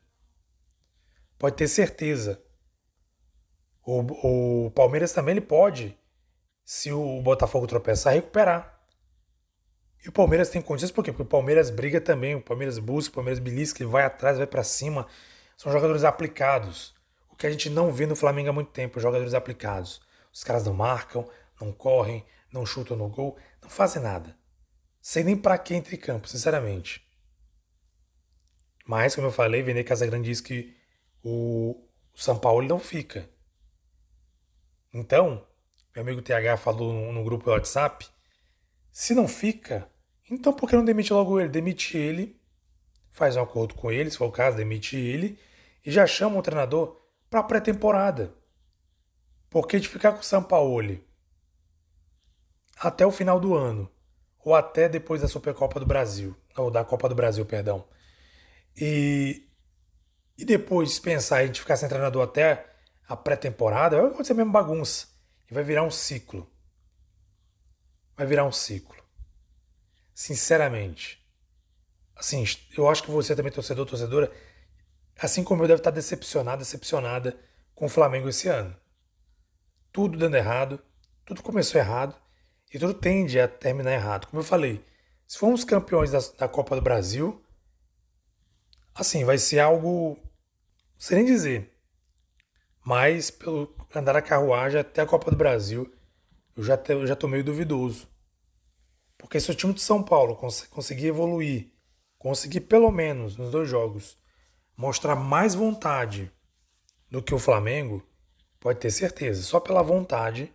Pode 1.39 1.55
ter 1.55 1.69
certeza. 1.69 2.43
O, 3.87 4.67
o 4.67 4.71
Palmeiras 4.73 5.13
também 5.13 5.35
ele 5.35 5.41
pode, 5.41 5.97
se 6.65 6.91
o 6.91 7.23
Botafogo 7.23 7.69
tropeçar, 7.69 8.13
recuperar. 8.13 8.77
E 10.05 10.09
o 10.09 10.13
Palmeiras 10.13 10.49
tem 10.49 10.61
condições 10.61 10.91
por 10.91 11.05
quê? 11.05 11.13
Porque 11.13 11.23
o 11.23 11.27
Palmeiras 11.27 11.71
briga 11.71 12.01
também, 12.01 12.35
o 12.35 12.43
Palmeiras 12.43 12.81
busca, 12.81 13.13
o 13.13 13.15
Palmeiras 13.15 13.39
belisca, 13.39 13.87
vai 13.87 14.03
atrás, 14.03 14.37
vai 14.37 14.49
para 14.49 14.65
cima. 14.65 15.07
São 15.57 15.71
jogadores 15.71 16.03
aplicados. 16.03 16.93
O 17.31 17.37
que 17.37 17.47
a 17.47 17.51
gente 17.53 17.71
não 17.71 17.93
vê 17.93 18.05
no 18.05 18.17
Flamengo 18.17 18.51
há 18.51 18.53
muito 18.53 18.73
tempo, 18.73 18.99
jogadores 18.99 19.33
aplicados. 19.33 20.03
Os 20.33 20.43
caras 20.43 20.65
não 20.65 20.75
marcam, 20.75 21.25
não 21.61 21.71
correm, 21.71 22.27
não 22.55 22.65
chutam 22.65 22.97
no 22.97 23.09
gol, 23.09 23.37
não 23.61 23.69
fazem 23.69 24.01
nada. 24.01 24.39
Sei 25.01 25.25
nem 25.25 25.37
para 25.37 25.59
que 25.59 25.75
entre 25.75 25.97
campo, 25.97 26.29
sinceramente. 26.29 27.05
Mas, 28.87 29.15
como 29.15 29.27
eu 29.27 29.33
falei, 29.33 29.63
Vene 29.63 29.83
Casagrande 29.83 30.29
diz 30.31 30.41
que 30.41 30.75
o 31.23 31.89
São 32.15 32.39
Paulo 32.39 32.67
não 32.67 32.79
fica. 32.79 33.29
Então, 34.93 35.45
meu 35.95 36.03
amigo 36.03 36.23
TH 36.23 36.57
falou 36.57 37.13
no 37.13 37.25
grupo 37.25 37.45
do 37.45 37.51
WhatsApp, 37.51 38.07
se 38.93 39.15
não 39.15 39.27
fica, 39.27 39.91
então 40.31 40.53
por 40.53 40.71
que 40.71 40.77
não 40.77 40.85
demite 40.85 41.13
logo 41.13 41.41
ele? 41.41 41.49
Demite 41.49 41.99
ele, 41.99 42.41
faz 43.11 43.37
um 43.37 43.43
acordo 43.43 43.75
com 43.75 43.91
ele, 43.91 44.11
se 44.11 44.17
for 44.17 44.27
o 44.27 44.33
caso, 44.33 44.57
demite 44.57 44.97
ele 44.97 45.37
e 45.85 45.91
já 45.91 46.07
chama 46.07 46.39
o 46.39 46.43
treinador 46.43 47.01
para 47.29 47.43
pré-temporada. 47.43 48.33
Porque 49.51 49.81
de 49.81 49.89
ficar 49.89 50.13
com 50.13 50.21
o 50.21 50.25
Sampaoli 50.25 51.05
até 52.79 53.07
o 53.07 53.11
final 53.11 53.39
do 53.41 53.55
ano, 53.55 53.91
ou 54.45 54.55
até 54.55 54.89
depois 54.89 55.21
da 55.21 55.29
Supercopa 55.29 55.81
do 55.81 55.87
Brasil, 55.87 56.37
ou 56.57 56.71
da 56.71 56.85
Copa 56.85 57.09
do 57.09 57.15
Brasil, 57.15 57.45
perdão. 57.47 57.85
E, 58.77 59.49
e 60.37 60.45
depois 60.45 60.99
pensar 60.99 61.45
em 61.45 61.55
ficar 61.55 61.77
sem 61.77 61.89
treinador 61.89 62.23
até 62.23 62.67
a 63.09 63.17
pré-temporada, 63.17 63.97
vai 64.01 64.11
acontecer 64.11 64.33
a 64.33 64.37
mesma 64.37 64.53
bagunça. 64.53 65.09
E 65.51 65.55
vai 65.55 65.63
virar 65.63 65.83
um 65.83 65.91
ciclo. 65.91 66.51
Vai 68.17 68.27
virar 68.27 68.45
um 68.45 68.53
ciclo 68.53 69.05
sinceramente, 70.15 71.21
assim, 72.15 72.45
eu 72.79 72.89
acho 72.89 73.03
que 73.03 73.11
você 73.11 73.35
também, 73.35 73.51
torcedor, 73.51 73.85
torcedora, 73.85 74.33
assim 75.19 75.43
como 75.43 75.65
eu, 75.65 75.69
deve 75.69 75.81
estar 75.81 75.91
decepcionado, 75.91 76.59
decepcionada 76.59 77.37
com 77.75 77.87
o 77.87 77.89
Flamengo 77.89 78.29
esse 78.29 78.49
ano. 78.49 78.75
Tudo 79.93 80.17
dando 80.17 80.37
errado, 80.37 80.81
tudo 81.25 81.43
começou 81.43 81.81
errado 81.81 82.15
e 82.75 82.79
tudo 82.79 82.93
tende 82.93 83.39
a 83.39 83.47
terminar 83.47 83.93
errado. 83.93 84.27
Como 84.27 84.41
eu 84.41 84.45
falei, 84.45 84.85
se 85.29 85.39
formos 85.39 85.63
campeões 85.63 86.11
da, 86.11 86.19
da 86.37 86.49
Copa 86.49 86.75
do 86.75 86.83
Brasil, 86.83 87.41
assim, 88.93 89.25
vai 89.25 89.39
ser 89.39 89.61
algo, 89.61 90.19
não 90.19 90.99
sei 90.99 91.19
nem 91.19 91.27
dizer, 91.27 91.73
mas 92.85 93.31
pelo 93.31 93.73
andar 93.95 94.17
a 94.17 94.23
carruagem 94.23 94.81
até 94.81 95.03
a 95.03 95.07
Copa 95.07 95.31
do 95.31 95.37
Brasil, 95.37 95.89
eu 96.57 96.65
já, 96.65 96.75
eu 96.89 97.07
já 97.07 97.15
tô 97.15 97.29
meio 97.29 97.45
duvidoso. 97.45 98.09
Porque 99.17 99.39
se 99.39 99.53
o 99.53 99.55
time 99.55 99.73
de 99.73 99.81
São 99.81 100.03
Paulo 100.03 100.35
cons 100.35 100.63
conseguir 100.67 101.07
evoluir, 101.07 101.71
conseguir 102.19 102.63
pelo 102.63 102.91
menos 102.91 103.37
nos 103.37 103.53
dois 103.53 103.69
jogos 103.69 104.19
mostrar 104.77 105.15
mais 105.15 105.55
vontade 105.55 106.29
do 107.09 107.23
que 107.23 107.33
o 107.33 107.39
Flamengo, 107.39 108.05
pode 108.59 108.81
ter 108.81 108.91
certeza, 108.91 109.43
só 109.43 109.61
pela 109.61 109.81
vontade, 109.81 110.53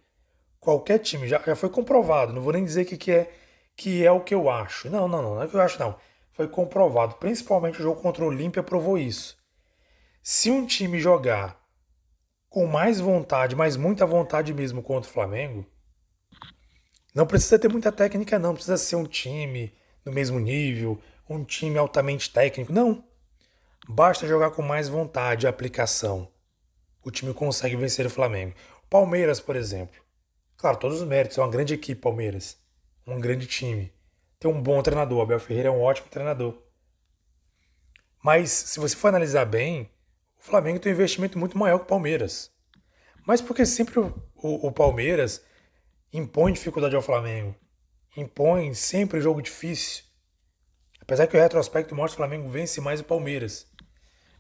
qualquer 0.60 1.00
time, 1.00 1.28
já, 1.28 1.42
já 1.46 1.56
foi 1.56 1.70
comprovado, 1.70 2.34
não 2.34 2.42
vou 2.42 2.54
nem 2.54 2.64
dizer 2.64 2.86
que, 2.86 2.98
que, 2.98 3.12
é, 3.12 3.32
que 3.76 4.06
é 4.06 4.12
o 4.12 4.22
que 4.22 4.34
eu 4.34 4.50
acho. 4.50 4.90
Não, 4.90 5.08
não, 5.08 5.22
não, 5.22 5.36
não 5.36 5.42
é 5.42 5.46
o 5.46 5.50
que 5.50 5.56
eu 5.56 5.62
acho, 5.62 5.80
não. 5.80 5.96
Foi 6.34 6.48
comprovado, 6.48 7.16
principalmente 7.16 7.80
o 7.80 7.84
jogo 7.84 8.02
contra 8.02 8.24
o 8.24 8.28
Olímpia 8.28 8.64
provou 8.64 8.98
isso. 8.98 9.38
Se 10.22 10.52
um 10.52 10.66
time 10.66 11.00
jogar 11.00 11.60
com 12.50 12.66
mais 12.66 13.00
vontade, 13.00 13.56
mas 13.56 13.78
muita 13.78 14.06
vontade 14.06 14.54
mesmo 14.54 14.82
contra 14.82 15.10
o 15.10 15.14
Flamengo, 15.14 15.66
não 17.14 17.26
precisa 17.26 17.58
ter 17.58 17.70
muita 17.70 17.92
técnica, 17.92 18.38
não. 18.38 18.54
Precisa 18.54 18.78
ser 18.78 18.96
um 18.96 19.06
time 19.06 19.74
no 20.06 20.12
mesmo 20.12 20.40
nível, 20.40 21.00
um 21.30 21.44
time 21.44 21.78
altamente 21.78 22.32
técnico. 22.32 22.72
Não. 22.72 23.04
Basta 23.88 24.28
jogar 24.28 24.52
com 24.52 24.62
mais 24.62 24.88
vontade 24.88 25.46
e 25.46 25.50
aplicação. 25.50 26.28
O 27.04 27.12
time 27.12 27.34
consegue 27.34 27.76
vencer 27.76 28.06
o 28.06 28.10
Flamengo. 28.10 28.54
Palmeiras, 28.90 29.40
por 29.40 29.56
exemplo. 29.56 30.00
Claro, 30.60 30.78
todos 30.78 31.02
os 31.02 31.08
méritos. 31.08 31.38
É 31.38 31.42
uma 31.42 31.50
grande 31.50 31.74
equipe, 31.74 32.02
Palmeiras. 32.02 32.58
Um 33.08 33.18
grande 33.18 33.48
time. 33.48 33.94
Tem 34.38 34.52
um 34.52 34.62
bom 34.62 34.84
treinador. 34.84 35.22
Abel 35.22 35.40
Ferreira 35.40 35.70
é 35.70 35.72
um 35.72 35.82
ótimo 35.82 36.10
treinador. 36.10 36.62
Mas, 38.22 38.52
se 38.52 38.78
você 38.78 38.94
for 38.94 39.08
analisar 39.08 39.46
bem, 39.46 39.90
o 40.38 40.44
Flamengo 40.44 40.78
tem 40.78 40.92
um 40.92 40.96
investimento 40.96 41.40
muito 41.40 41.58
maior 41.58 41.78
que 41.78 41.86
o 41.86 41.88
Palmeiras. 41.88 42.52
Mas 43.26 43.42
porque 43.42 43.66
sempre 43.66 44.00
o, 44.00 44.14
o, 44.36 44.68
o 44.68 44.72
Palmeiras 44.72 45.42
impõe 46.12 46.52
dificuldade 46.52 46.94
ao 46.94 47.02
Flamengo. 47.02 47.56
Impõe 48.18 48.74
sempre 48.74 49.22
jogo 49.22 49.42
difícil. 49.42 50.04
Apesar 51.00 51.26
que 51.26 51.38
o 51.38 51.40
retrospecto 51.40 51.96
mostra 51.96 52.18
que 52.18 52.22
o 52.22 52.28
Flamengo 52.28 52.50
vence 52.50 52.82
mais 52.82 53.00
o 53.00 53.06
Palmeiras. 53.06 53.66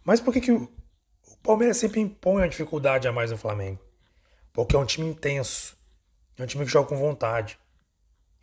Mas 0.04 0.20
por 0.20 0.34
que, 0.34 0.42
que 0.42 0.52
o, 0.52 0.64
o 0.64 1.38
Palmeiras 1.38 1.78
sempre 1.78 2.02
impõe 2.02 2.44
a 2.44 2.48
dificuldade 2.48 3.08
a 3.08 3.14
mais 3.14 3.32
no 3.32 3.38
Flamengo? 3.38 3.80
Porque 4.52 4.76
é 4.76 4.80
um 4.80 4.86
time 4.86 5.08
intenso. 5.08 5.79
É 6.40 6.44
um 6.44 6.46
time 6.46 6.66
que 6.66 6.72
joga 6.72 6.88
com 6.88 6.96
vontade. 6.96 7.60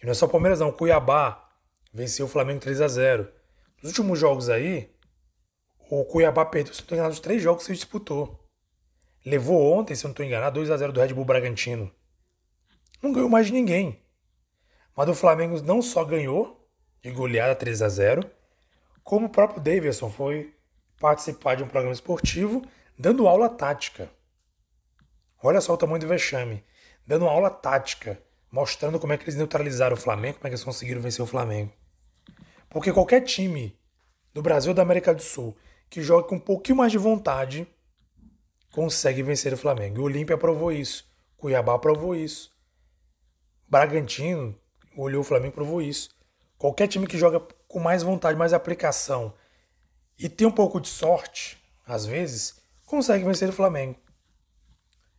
E 0.00 0.04
não 0.04 0.12
é 0.12 0.14
só 0.14 0.26
o 0.26 0.28
Palmeiras, 0.28 0.60
não. 0.60 0.68
O 0.68 0.72
Cuiabá 0.72 1.48
venceu 1.92 2.26
o 2.26 2.28
Flamengo 2.28 2.60
3 2.60 2.82
a 2.82 2.88
0 2.88 3.32
Nos 3.82 3.92
últimos 3.92 4.18
jogos 4.18 4.50
aí, 4.50 4.94
o 5.90 6.04
Cuiabá 6.04 6.44
perdeu, 6.44 6.74
se 6.74 6.80
não 6.80 6.84
estou 6.84 6.96
enganado, 6.96 7.14
os 7.14 7.20
três 7.20 7.42
jogos 7.42 7.64
que 7.64 7.72
ele 7.72 7.78
disputou. 7.78 8.46
Levou 9.24 9.72
ontem, 9.72 9.94
se 9.94 10.04
eu 10.04 10.08
não 10.08 10.12
estou 10.12 10.26
enganado, 10.26 10.56
2 10.56 10.70
a 10.70 10.76
0 10.76 10.92
do 10.92 11.00
Red 11.00 11.14
Bull 11.14 11.24
Bragantino. 11.24 11.90
Não 13.02 13.12
ganhou 13.12 13.30
mais 13.30 13.46
de 13.46 13.52
ninguém. 13.54 13.98
Mas 14.94 15.08
o 15.08 15.14
Flamengo 15.14 15.60
não 15.62 15.80
só 15.80 16.04
ganhou 16.04 16.68
de 17.02 17.10
goleada 17.10 17.54
3 17.54 17.80
a 17.80 17.88
0 17.88 18.30
como 19.02 19.26
o 19.26 19.30
próprio 19.30 19.60
Davidson 19.60 20.10
foi 20.10 20.54
participar 21.00 21.54
de 21.54 21.62
um 21.62 21.68
programa 21.68 21.94
esportivo 21.94 22.62
dando 22.98 23.26
aula 23.26 23.48
tática. 23.48 24.10
Olha 25.42 25.60
só 25.60 25.74
o 25.74 25.76
tamanho 25.76 26.00
do 26.00 26.08
vexame. 26.08 26.64
Dando 27.06 27.26
aula 27.26 27.50
tática, 27.50 28.20
mostrando 28.50 28.98
como 28.98 29.12
é 29.12 29.16
que 29.16 29.24
eles 29.24 29.36
neutralizaram 29.36 29.94
o 29.94 29.98
Flamengo, 29.98 30.38
como 30.38 30.46
é 30.46 30.50
que 30.50 30.54
eles 30.54 30.64
conseguiram 30.64 31.00
vencer 31.00 31.22
o 31.22 31.26
Flamengo. 31.26 31.72
Porque 32.68 32.92
qualquer 32.92 33.20
time 33.22 33.78
do 34.34 34.42
Brasil 34.42 34.70
ou 34.70 34.74
da 34.74 34.82
América 34.82 35.14
do 35.14 35.22
Sul 35.22 35.56
que 35.88 36.02
jogue 36.02 36.28
com 36.28 36.36
um 36.36 36.40
pouquinho 36.40 36.78
mais 36.78 36.92
de 36.92 36.98
vontade 36.98 37.66
consegue 38.72 39.22
vencer 39.22 39.52
o 39.52 39.56
Flamengo. 39.56 39.96
E 39.96 40.00
o 40.00 40.04
Olímpia 40.04 40.36
provou 40.36 40.72
isso. 40.72 41.08
Cuiabá 41.36 41.78
provou 41.78 42.14
isso. 42.14 42.50
Bragantino 43.68 44.58
olhou 44.96 45.20
o 45.20 45.24
Flamengo 45.24 45.54
provou 45.54 45.80
isso. 45.80 46.10
Qualquer 46.58 46.88
time 46.88 47.06
que 47.06 47.18
joga 47.18 47.40
com 47.68 47.78
mais 47.78 48.02
vontade, 48.02 48.38
mais 48.38 48.52
aplicação 48.52 49.32
e 50.18 50.28
tem 50.28 50.46
um 50.46 50.52
pouco 50.52 50.80
de 50.80 50.88
sorte, 50.88 51.62
às 51.86 52.06
vezes, 52.06 52.56
consegue 52.86 53.24
vencer 53.24 53.48
o 53.48 53.52
Flamengo. 53.52 53.96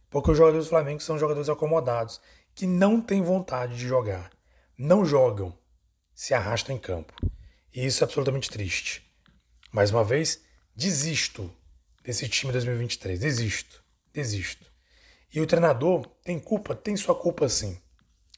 Porque 0.09 0.31
os 0.31 0.37
jogadores 0.37 0.65
do 0.65 0.69
Flamengo 0.69 1.01
são 1.01 1.19
jogadores 1.19 1.49
acomodados, 1.49 2.21
que 2.55 2.65
não 2.65 3.01
têm 3.01 3.21
vontade 3.21 3.75
de 3.77 3.87
jogar, 3.87 4.31
não 4.77 5.05
jogam, 5.05 5.57
se 6.13 6.33
arrastam 6.33 6.75
em 6.75 6.79
campo. 6.79 7.13
E 7.73 7.85
isso 7.85 8.03
é 8.03 8.05
absolutamente 8.05 8.49
triste. 8.49 9.07
Mais 9.71 9.91
uma 9.91 10.03
vez, 10.03 10.41
desisto 10.75 11.53
desse 12.03 12.27
time 12.27 12.51
2023. 12.51 13.19
Desisto. 13.19 13.83
Desisto. 14.13 14.65
E 15.33 15.41
o 15.41 15.45
treinador 15.45 16.07
tem 16.23 16.39
culpa? 16.39 16.73
Tem 16.73 16.95
sua 16.95 17.13
culpa 17.13 17.49
sim. 17.49 17.79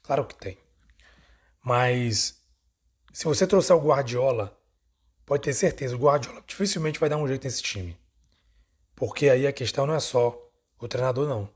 Claro 0.04 0.26
que 0.26 0.36
tem. 0.36 0.58
Mas 1.64 2.42
se 3.14 3.26
você 3.26 3.46
trouxer 3.46 3.76
o 3.76 3.80
Guardiola, 3.80 4.58
pode 5.26 5.44
ter 5.44 5.54
certeza, 5.54 5.96
o 5.96 6.00
Guardiola 6.00 6.44
dificilmente 6.46 7.00
vai 7.00 7.10
dar 7.10 7.18
um 7.18 7.28
jeito 7.28 7.44
nesse 7.44 7.62
time. 7.62 7.98
Porque 8.96 9.30
aí 9.30 9.46
a 9.46 9.54
questão 9.54 9.86
não 9.86 9.94
é 9.94 10.00
só 10.00 10.38
o 10.80 10.88
treinador, 10.88 11.28
não. 11.28 11.50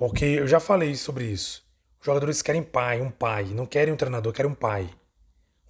Porque 0.00 0.24
eu 0.24 0.48
já 0.48 0.58
falei 0.58 0.94
sobre 0.94 1.26
isso. 1.26 1.62
Os 2.00 2.06
jogadores 2.06 2.40
querem 2.40 2.62
pai, 2.62 3.02
um 3.02 3.10
pai. 3.10 3.44
Não 3.44 3.66
querem 3.66 3.92
um 3.92 3.98
treinador, 3.98 4.32
querem 4.32 4.50
um 4.50 4.54
pai. 4.54 4.88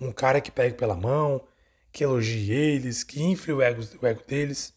Um 0.01 0.13
cara 0.13 0.41
que 0.41 0.53
pegue 0.53 0.77
pela 0.77 0.95
mão, 0.95 1.45
que 1.91 2.05
elogie 2.05 2.53
eles, 2.53 3.03
que 3.03 3.21
infle 3.21 3.53
o 3.53 3.61
ego, 3.61 3.83
o 4.01 4.07
ego 4.07 4.23
deles. 4.25 4.73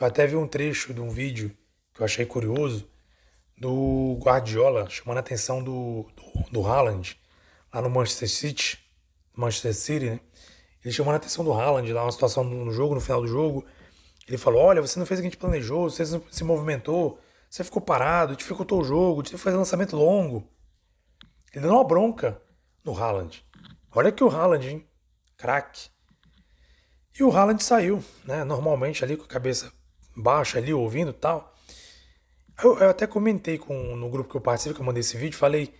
Eu 0.00 0.06
até 0.06 0.26
vi 0.26 0.34
um 0.34 0.48
trecho 0.48 0.94
de 0.94 1.00
um 1.02 1.10
vídeo 1.10 1.54
que 1.92 2.00
eu 2.00 2.06
achei 2.06 2.24
curioso 2.24 2.88
do 3.54 4.18
Guardiola 4.18 4.88
chamando 4.88 5.18
a 5.18 5.20
atenção 5.20 5.62
do, 5.62 6.06
do, 6.16 6.50
do 6.50 6.66
Haaland 6.66 7.18
lá 7.74 7.82
no 7.82 7.90
Manchester 7.90 8.30
City, 8.30 8.78
Manchester 9.36 9.74
City, 9.74 10.06
né? 10.06 10.20
Ele 10.82 10.94
chamou 10.94 11.12
a 11.12 11.16
atenção 11.18 11.44
do 11.44 11.52
Haaland 11.52 11.92
lá, 11.92 12.02
uma 12.02 12.12
situação 12.12 12.42
no 12.44 12.72
jogo, 12.72 12.94
no 12.94 13.00
final 13.02 13.20
do 13.20 13.28
jogo. 13.28 13.62
Ele 14.26 14.38
falou: 14.38 14.62
Olha, 14.62 14.80
você 14.80 14.98
não 14.98 15.04
fez 15.04 15.20
o 15.20 15.22
que 15.22 15.26
a 15.26 15.30
gente 15.30 15.38
planejou, 15.38 15.90
você 15.90 16.02
não 16.16 16.22
se 16.30 16.42
movimentou, 16.44 17.20
você 17.50 17.64
ficou 17.64 17.82
parado, 17.82 18.36
dificultou 18.36 18.80
o 18.80 18.84
jogo, 18.84 19.26
você 19.26 19.36
fez 19.36 19.56
lançamento 19.56 19.96
longo. 19.96 20.48
Ele 21.52 21.62
deu 21.62 21.72
uma 21.72 21.82
bronca 21.82 22.40
no 22.84 22.96
Haaland. 22.96 23.44
Olha 23.90 24.12
que 24.12 24.22
o 24.22 24.28
Haaland, 24.28 24.68
hein? 24.68 24.88
Craque. 25.36 25.90
E 27.18 27.24
o 27.24 27.36
Haaland 27.36 27.60
saiu, 27.60 28.04
né? 28.24 28.44
Normalmente 28.44 29.02
ali 29.02 29.16
com 29.16 29.24
a 29.24 29.28
cabeça 29.28 29.72
baixa 30.16 30.58
ali, 30.58 30.72
ouvindo 30.72 31.12
tal. 31.12 31.52
Eu, 32.62 32.78
eu, 32.78 32.88
até 32.88 33.04
comentei 33.04 33.58
com, 33.58 33.96
no 33.96 34.08
grupo 34.08 34.30
que 34.30 34.36
eu 34.36 34.40
participei, 34.40 34.74
que 34.74 34.80
eu 34.80 34.86
mandei 34.86 35.00
esse 35.00 35.16
vídeo, 35.16 35.36
falei: 35.36 35.74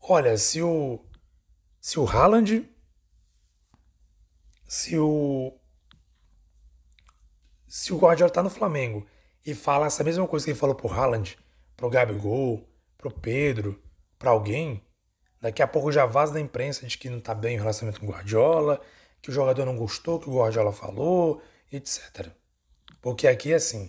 Olha, 0.00 0.38
se 0.38 0.62
o 0.62 0.98
se 1.78 2.00
o 2.00 2.06
Haaland, 2.08 2.66
se 4.66 4.98
o 4.98 5.52
se 7.68 7.92
o 7.92 7.98
Guardiola 7.98 8.32
tá 8.32 8.42
no 8.42 8.48
Flamengo 8.48 9.06
e 9.44 9.54
fala 9.54 9.86
essa 9.86 10.04
mesma 10.04 10.26
coisa 10.26 10.44
que 10.44 10.50
ele 10.50 10.58
falou 10.58 10.74
pro 10.74 10.92
Haaland, 10.92 11.38
pro 11.76 11.90
Gabigol, 11.90 12.68
pro 12.96 13.10
Pedro, 13.10 13.82
para 14.18 14.30
alguém, 14.30 14.82
daqui 15.40 15.62
a 15.62 15.66
pouco 15.66 15.90
já 15.90 16.06
vaza 16.06 16.34
da 16.34 16.40
imprensa 16.40 16.86
de 16.86 16.96
que 16.96 17.10
não 17.10 17.20
tá 17.20 17.34
bem 17.34 17.56
o 17.56 17.60
relacionamento 17.60 18.00
com 18.00 18.06
o 18.06 18.10
Guardiola, 18.10 18.80
que 19.20 19.30
o 19.30 19.32
jogador 19.32 19.64
não 19.64 19.76
gostou 19.76 20.20
que 20.20 20.28
o 20.28 20.38
Guardiola 20.38 20.72
falou, 20.72 21.42
etc. 21.70 22.28
Porque 23.00 23.26
aqui 23.26 23.52
é 23.52 23.56
assim. 23.56 23.86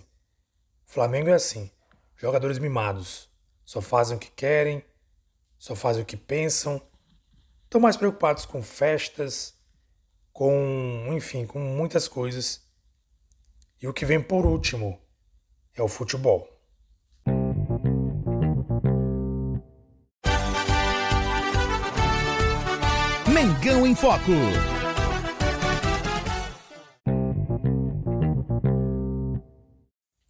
O 0.86 0.92
Flamengo 0.92 1.28
é 1.28 1.34
assim. 1.34 1.70
Jogadores 2.16 2.58
mimados. 2.58 3.28
Só 3.64 3.80
fazem 3.80 4.16
o 4.16 4.20
que 4.20 4.30
querem, 4.30 4.84
só 5.58 5.74
fazem 5.74 6.02
o 6.02 6.06
que 6.06 6.16
pensam, 6.16 6.80
Estão 7.74 7.82
mais 7.82 7.96
preocupados 7.96 8.46
com 8.46 8.62
festas, 8.62 9.52
com, 10.32 11.08
enfim, 11.08 11.44
com 11.44 11.58
muitas 11.58 12.06
coisas. 12.06 12.62
E 13.82 13.88
o 13.88 13.92
que 13.92 14.06
vem 14.06 14.22
por 14.22 14.46
último 14.46 15.03
é 15.76 15.82
o 15.82 15.88
futebol. 15.88 16.48
Mengão 23.32 23.86
em 23.86 23.94
Foco. 23.94 24.32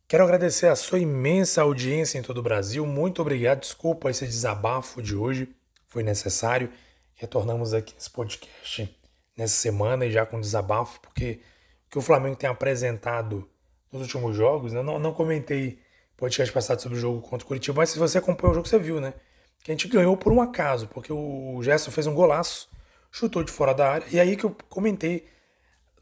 Quero 0.08 0.24
agradecer 0.24 0.68
a 0.68 0.76
sua 0.76 1.00
imensa 1.00 1.62
audiência 1.62 2.18
em 2.18 2.22
todo 2.22 2.38
o 2.38 2.42
Brasil. 2.42 2.86
Muito 2.86 3.20
obrigado. 3.20 3.60
Desculpa 3.60 4.10
esse 4.10 4.24
desabafo 4.24 5.02
de 5.02 5.16
hoje, 5.16 5.48
foi 5.86 6.02
necessário. 6.02 6.70
Retornamos 7.14 7.74
aqui 7.74 7.94
nesse 7.94 8.10
podcast 8.10 9.04
nessa 9.36 9.54
semana 9.54 10.06
e 10.06 10.12
já 10.12 10.24
com 10.24 10.40
desabafo, 10.40 11.00
porque 11.00 11.40
o 11.86 11.90
que 11.90 11.98
o 11.98 12.02
Flamengo 12.02 12.36
tem 12.36 12.48
apresentado 12.48 13.48
nos 13.94 14.02
últimos 14.02 14.36
jogos, 14.36 14.72
né? 14.72 14.82
não, 14.82 14.98
não 14.98 15.12
comentei 15.12 15.78
podcast 16.16 16.52
passado 16.52 16.80
sobre 16.80 16.98
o 16.98 17.00
jogo 17.00 17.20
contra 17.20 17.44
o 17.44 17.48
Curitiba, 17.48 17.78
mas 17.78 17.90
se 17.90 17.98
você 17.98 18.18
acompanhou 18.18 18.50
o 18.50 18.54
jogo, 18.54 18.68
você 18.68 18.78
viu, 18.78 19.00
né? 19.00 19.14
Que 19.62 19.70
a 19.70 19.74
gente 19.74 19.88
ganhou 19.88 20.16
por 20.16 20.32
um 20.32 20.40
acaso, 20.40 20.88
porque 20.88 21.12
o 21.12 21.60
Gerson 21.62 21.90
fez 21.90 22.06
um 22.06 22.14
golaço, 22.14 22.68
chutou 23.10 23.42
de 23.44 23.52
fora 23.52 23.72
da 23.72 23.88
área, 23.88 24.06
e 24.10 24.18
aí 24.18 24.36
que 24.36 24.44
eu 24.44 24.56
comentei 24.68 25.26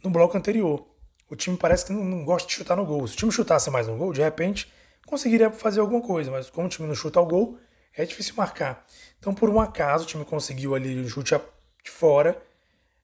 no 0.03 0.11
bloco 0.11 0.37
anterior. 0.37 0.87
O 1.31 1.37
time 1.37 1.57
parece 1.57 1.87
que 1.87 1.93
não, 1.93 2.03
não 2.03 2.25
gosta 2.25 2.49
de 2.49 2.55
chutar 2.55 2.77
no 2.77 2.85
gol. 2.85 3.07
Se 3.07 3.15
o 3.15 3.17
time 3.17 3.33
chutasse 3.33 3.71
mais 3.71 3.87
no 3.87 3.97
gol, 3.97 4.13
de 4.13 4.23
repente 4.23 4.73
conseguiria 5.07 5.51
fazer 5.51 5.81
alguma 5.81 6.01
coisa, 6.01 6.31
mas 6.31 6.49
como 6.49 6.67
o 6.67 6.71
time 6.71 6.89
não 6.89 6.95
chuta 6.95 7.21
ao 7.21 7.27
gol, 7.27 7.59
é 7.95 8.05
difícil 8.05 8.35
marcar. 8.37 8.87
Então, 9.19 9.35
por 9.35 9.51
um 9.51 9.61
acaso, 9.61 10.05
o 10.05 10.07
time 10.07 10.25
conseguiu 10.25 10.75
ali 10.75 10.99
o 10.99 11.09
chute 11.09 11.35
de 11.85 11.91
fora, 11.91 12.43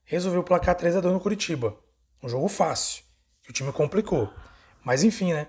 resolveu 0.05 0.43
placar 0.43 0.75
3 0.75 0.97
a 0.97 1.01
2 1.01 1.13
no 1.13 1.21
Curitiba. 1.21 1.77
Um 2.23 2.29
jogo 2.29 2.49
fácil, 2.49 3.03
que 3.43 3.51
o 3.51 3.53
time 3.53 3.71
complicou. 3.73 4.33
Mas 4.89 5.05
enfim, 5.05 5.35
né? 5.35 5.49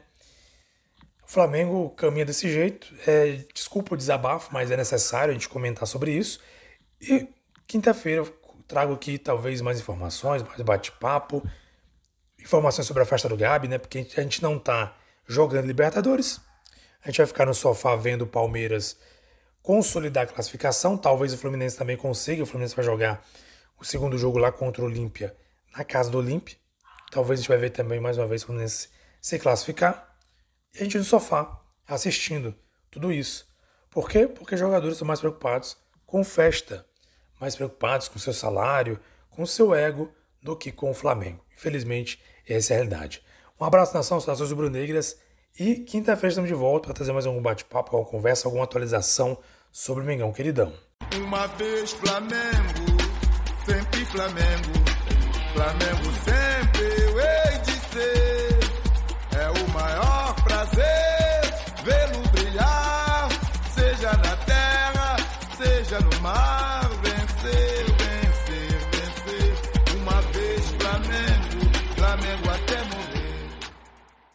O 1.24 1.28
Flamengo 1.32 1.92
caminha 1.92 2.26
desse 2.26 2.52
jeito. 2.52 2.94
É, 3.08 3.46
desculpa 3.54 3.94
o 3.94 3.98
desabafo, 3.98 4.50
mas 4.52 4.70
é 4.70 4.76
necessário 4.76 5.32
a 5.32 5.34
gente 5.34 5.48
comentar 5.48 5.88
sobre 5.88 6.12
isso. 6.12 6.42
E 7.00 7.26
quinta-feira 7.66 8.26
trago 8.68 8.92
aqui 8.92 9.18
talvez 9.18 9.62
mais 9.62 9.80
informações, 9.80 10.44
mais 10.44 10.60
bate-papo, 10.60 11.42
informações 12.38 12.86
sobre 12.86 13.02
a 13.02 13.06
festa 13.06 13.30
do 13.30 13.38
Gabi, 13.38 13.70
né? 13.70 13.78
Porque 13.78 14.06
a 14.18 14.22
gente 14.22 14.44
não 14.44 14.60
tá 14.60 14.98
jogando 15.26 15.68
Libertadores. 15.68 16.42
A 17.02 17.08
gente 17.08 17.20
vai 17.20 17.28
ficar 17.28 17.46
no 17.46 17.54
sofá 17.54 17.96
vendo 17.96 18.24
o 18.24 18.28
Palmeiras 18.28 18.98
consolidar 19.62 20.26
a 20.26 20.28
classificação. 20.28 20.98
Talvez 20.98 21.32
o 21.32 21.38
Fluminense 21.38 21.78
também 21.78 21.96
consiga. 21.96 22.44
O 22.44 22.46
Fluminense 22.46 22.76
vai 22.76 22.84
jogar 22.84 23.26
o 23.80 23.86
segundo 23.86 24.18
jogo 24.18 24.38
lá 24.38 24.52
contra 24.52 24.82
o 24.82 24.86
Olímpia 24.86 25.34
na 25.78 25.86
casa 25.86 26.10
do 26.10 26.18
Olímpia. 26.18 26.58
Talvez 27.10 27.40
a 27.40 27.42
gente 27.42 27.48
vai 27.50 27.58
ver 27.58 27.70
também 27.70 28.02
mais 28.02 28.18
uma 28.18 28.28
vez 28.28 28.44
o 28.44 28.48
Fluminense 28.48 28.99
se 29.22 29.40
classificar. 29.40 30.16
E 30.74 30.80
a 30.80 30.84
gente 30.84 30.98
no 30.98 31.04
sofá 31.04 31.60
assistindo 31.88 32.56
tudo 32.92 33.12
isso. 33.12 33.48
Por 33.90 34.10
quê? 34.10 34.28
Porque 34.28 34.56
os 34.56 34.60
jogadores 34.60 34.96
estão 34.96 35.08
mais 35.08 35.20
preocupados 35.20 35.78
com 36.06 36.24
festa, 36.24 36.86
mais 37.40 37.56
preocupados 37.56 38.08
com 38.08 38.20
seu 38.20 38.34
salário, 38.34 39.00
com 39.30 39.46
seu 39.46 39.74
ego, 39.74 40.12
do 40.42 40.56
que 40.56 40.72
com 40.72 40.92
o 40.92 40.94
Flamengo. 40.94 41.44
Infelizmente, 41.56 42.22
essa 42.48 42.74
é 42.74 42.76
a 42.76 42.80
realidade. 42.80 43.24
Um 43.60 43.66
abraço, 43.66 43.94
nação, 43.94 44.18
nações 44.26 44.52
rubro-negras. 44.52 45.18
E 45.60 45.76
quinta-feira 45.76 46.30
estamos 46.30 46.48
de 46.48 46.56
volta 46.56 46.88
para 46.88 46.94
trazer 46.94 47.12
mais 47.12 47.26
algum 47.26 47.42
bate-papo, 47.42 47.96
alguma 47.96 48.10
conversa, 48.10 48.48
alguma 48.48 48.64
atualização 48.64 49.38
sobre 49.72 50.04
o 50.04 50.06
Mengão 50.06 50.32
Queridão. 50.32 50.74
Uma 51.16 51.48
vez 51.48 51.92
Flamengo, 51.92 52.98
sempre 53.66 54.06
Flamengo, 54.06 54.72
Flamengo 55.54 56.12
sempre 56.24 56.99
my 66.22 66.59